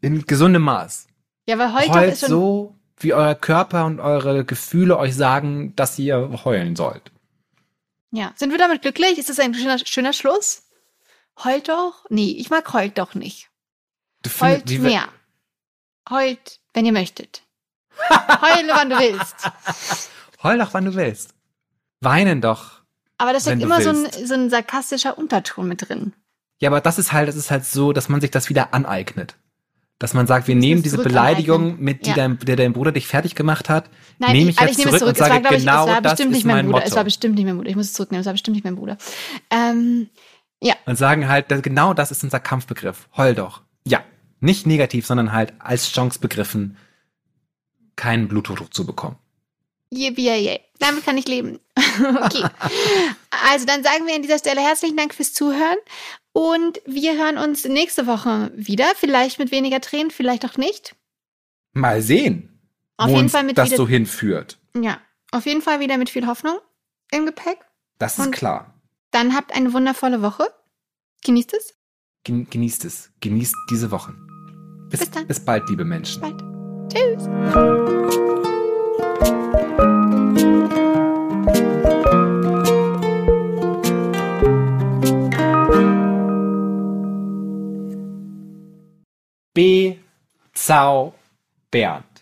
In 0.00 0.24
gesundem 0.26 0.62
Maß. 0.62 1.06
Ja, 1.46 1.58
weil 1.58 1.72
heul 1.74 1.86
doch 1.86 1.94
heult 1.94 2.12
ist 2.14 2.20
schon, 2.20 2.28
so, 2.30 2.74
wie 2.98 3.12
euer 3.12 3.34
Körper 3.34 3.84
und 3.84 4.00
eure 4.00 4.44
Gefühle 4.44 4.96
euch 4.96 5.14
sagen, 5.14 5.74
dass 5.76 5.98
ihr 5.98 6.42
heulen 6.44 6.74
sollt. 6.76 7.12
ja. 8.10 8.32
Sind 8.36 8.50
wir 8.50 8.58
damit 8.58 8.82
glücklich? 8.82 9.18
Ist 9.18 9.28
das 9.28 9.38
ein 9.38 9.52
schöner, 9.54 9.78
schöner 9.78 10.12
Schluss? 10.12 10.62
Heult 11.44 11.68
doch? 11.68 12.06
Nee, 12.08 12.30
ich 12.38 12.48
mag 12.50 12.72
heult 12.72 12.96
doch 12.98 13.14
nicht. 13.14 13.50
Findest- 14.26 14.70
Heult 14.70 14.80
mehr. 14.80 15.08
Heult, 16.10 16.60
wenn 16.72 16.86
ihr 16.86 16.92
möchtet. 16.92 17.42
Heule, 18.10 18.68
wann 18.72 18.90
du 18.90 18.98
willst. 18.98 19.50
Heul 20.42 20.58
doch, 20.58 20.72
wann 20.74 20.84
du 20.86 20.94
willst. 20.94 21.34
Weinen 22.00 22.40
doch. 22.40 22.82
Aber 23.18 23.32
da 23.32 23.40
steckt 23.40 23.52
Wenn 23.52 23.58
du 23.60 23.64
immer 23.66 23.80
so 23.80 23.90
ein, 23.90 24.26
so 24.26 24.34
ein 24.34 24.50
sarkastischer 24.50 25.16
Unterton 25.18 25.68
mit 25.68 25.88
drin. 25.88 26.12
Ja, 26.60 26.70
aber 26.70 26.80
das 26.80 26.98
ist 26.98 27.12
halt, 27.12 27.28
das 27.28 27.36
ist 27.36 27.50
halt 27.50 27.64
so, 27.64 27.92
dass 27.92 28.08
man 28.08 28.20
sich 28.20 28.30
das 28.30 28.48
wieder 28.48 28.72
aneignet. 28.74 29.36
Dass 29.98 30.12
man 30.12 30.26
sagt, 30.26 30.46
wir 30.46 30.54
nehmen 30.54 30.78
es 30.78 30.84
diese 30.84 30.98
Beleidigung, 30.98 31.62
aneignen. 31.62 31.84
mit 31.84 32.04
die 32.06 32.10
Ja. 32.10 32.16
dein, 32.16 32.38
der 32.38 32.56
dein 32.56 32.72
Bruder 32.74 32.92
dich 32.92 33.06
fertig 33.06 33.34
gemacht 33.34 33.68
hat, 33.70 33.88
Nein, 34.18 34.32
nehme 34.32 34.50
ich, 34.50 34.56
ich 34.56 34.60
also 34.60 34.70
jetzt 34.70 34.78
ich 34.78 34.84
nehme 34.84 34.96
es 34.96 35.00
zurück 35.02 35.16
zurück. 35.16 35.30
und 35.30 35.36
Es 35.36 35.42
war, 35.42 35.42
sage, 35.42 35.56
ich, 35.56 35.60
genau 35.62 35.84
es 35.86 35.90
war 35.92 36.02
das 36.02 36.12
bestimmt 36.12 36.30
ist 36.32 36.36
nicht 36.36 36.44
mein 36.46 36.56
mein 36.56 36.66
Bruder. 36.66 36.78
Motto. 36.78 36.88
Es 36.88 36.96
war 36.96 37.04
bestimmt 37.04 37.34
nicht 37.36 37.44
mein 37.46 37.56
Bruder. 37.56 37.70
Ich 37.70 37.76
muss 37.76 37.86
es 37.86 37.92
zurücknehmen. 37.94 38.20
Es 38.20 38.26
war 38.26 38.32
bestimmt 38.34 38.54
nicht 38.56 38.64
mein 38.64 38.76
Bruder. 38.76 38.98
Ähm, 39.50 40.08
und 40.86 40.96
sagen 40.96 41.28
halt, 41.28 41.46
genau 41.62 41.94
das 41.94 42.10
ist 42.10 42.24
unser 42.24 42.40
Kampfbegriff. 42.40 43.08
Heul 43.16 43.34
doch. 43.34 43.62
Ja, 43.86 44.02
nicht 44.40 44.66
negativ, 44.66 45.06
sondern 45.06 45.32
halt 45.32 45.52
als 45.58 45.90
Chance 45.92 46.18
begriffen, 46.18 46.76
keinen 47.94 48.28
Bluthochdruck 48.28 48.72
zu 48.74 48.84
bekommen. 48.86 49.16
Yippie, 49.90 50.26
yay. 50.26 50.60
Damit 50.78 51.04
kann 51.04 51.16
ich 51.16 51.26
leben. 51.28 51.60
okay. 51.76 52.44
Also 53.50 53.66
dann 53.66 53.82
sagen 53.82 54.06
wir 54.06 54.14
an 54.14 54.22
dieser 54.22 54.38
Stelle 54.38 54.60
herzlichen 54.60 54.96
Dank 54.96 55.14
fürs 55.14 55.32
Zuhören. 55.32 55.76
Und 56.36 56.82
wir 56.84 57.16
hören 57.16 57.38
uns 57.38 57.64
nächste 57.64 58.06
Woche 58.06 58.52
wieder. 58.54 58.84
Vielleicht 58.94 59.38
mit 59.38 59.50
weniger 59.52 59.80
Tränen, 59.80 60.10
vielleicht 60.10 60.44
auch 60.44 60.58
nicht. 60.58 60.94
Mal 61.72 62.02
sehen, 62.02 62.60
Auf 62.98 63.08
jeden 63.08 63.30
Fall 63.30 63.42
mit 63.44 63.56
das 63.56 63.68
wieder, 63.68 63.78
so 63.78 63.88
hinführt. 63.88 64.58
Ja, 64.78 64.98
auf 65.30 65.46
jeden 65.46 65.62
Fall 65.62 65.80
wieder 65.80 65.96
mit 65.96 66.10
viel 66.10 66.26
Hoffnung 66.26 66.58
im 67.10 67.24
Gepäck. 67.24 67.58
Das 67.98 68.18
ist 68.18 68.26
Und- 68.26 68.32
klar. 68.32 68.74
Dann 69.12 69.34
habt 69.34 69.54
eine 69.54 69.72
wundervolle 69.72 70.20
Woche. 70.20 70.46
Genießt 71.24 71.54
es. 71.54 71.74
Gen 72.24 72.50
genießt 72.50 72.84
es. 72.84 73.10
Genießt 73.20 73.54
diese 73.70 73.90
Wochen. 73.90 74.14
Bis, 74.90 75.00
Bis 75.00 75.10
dann. 75.12 75.26
bis 75.26 75.42
bald, 75.42 75.66
liebe 75.70 75.86
Menschen. 75.86 76.20
Bald. 76.20 76.42
Tschüss. 76.92 78.45
B. 90.66 90.72
Zau. 90.72 91.14
Bern. 91.70 92.15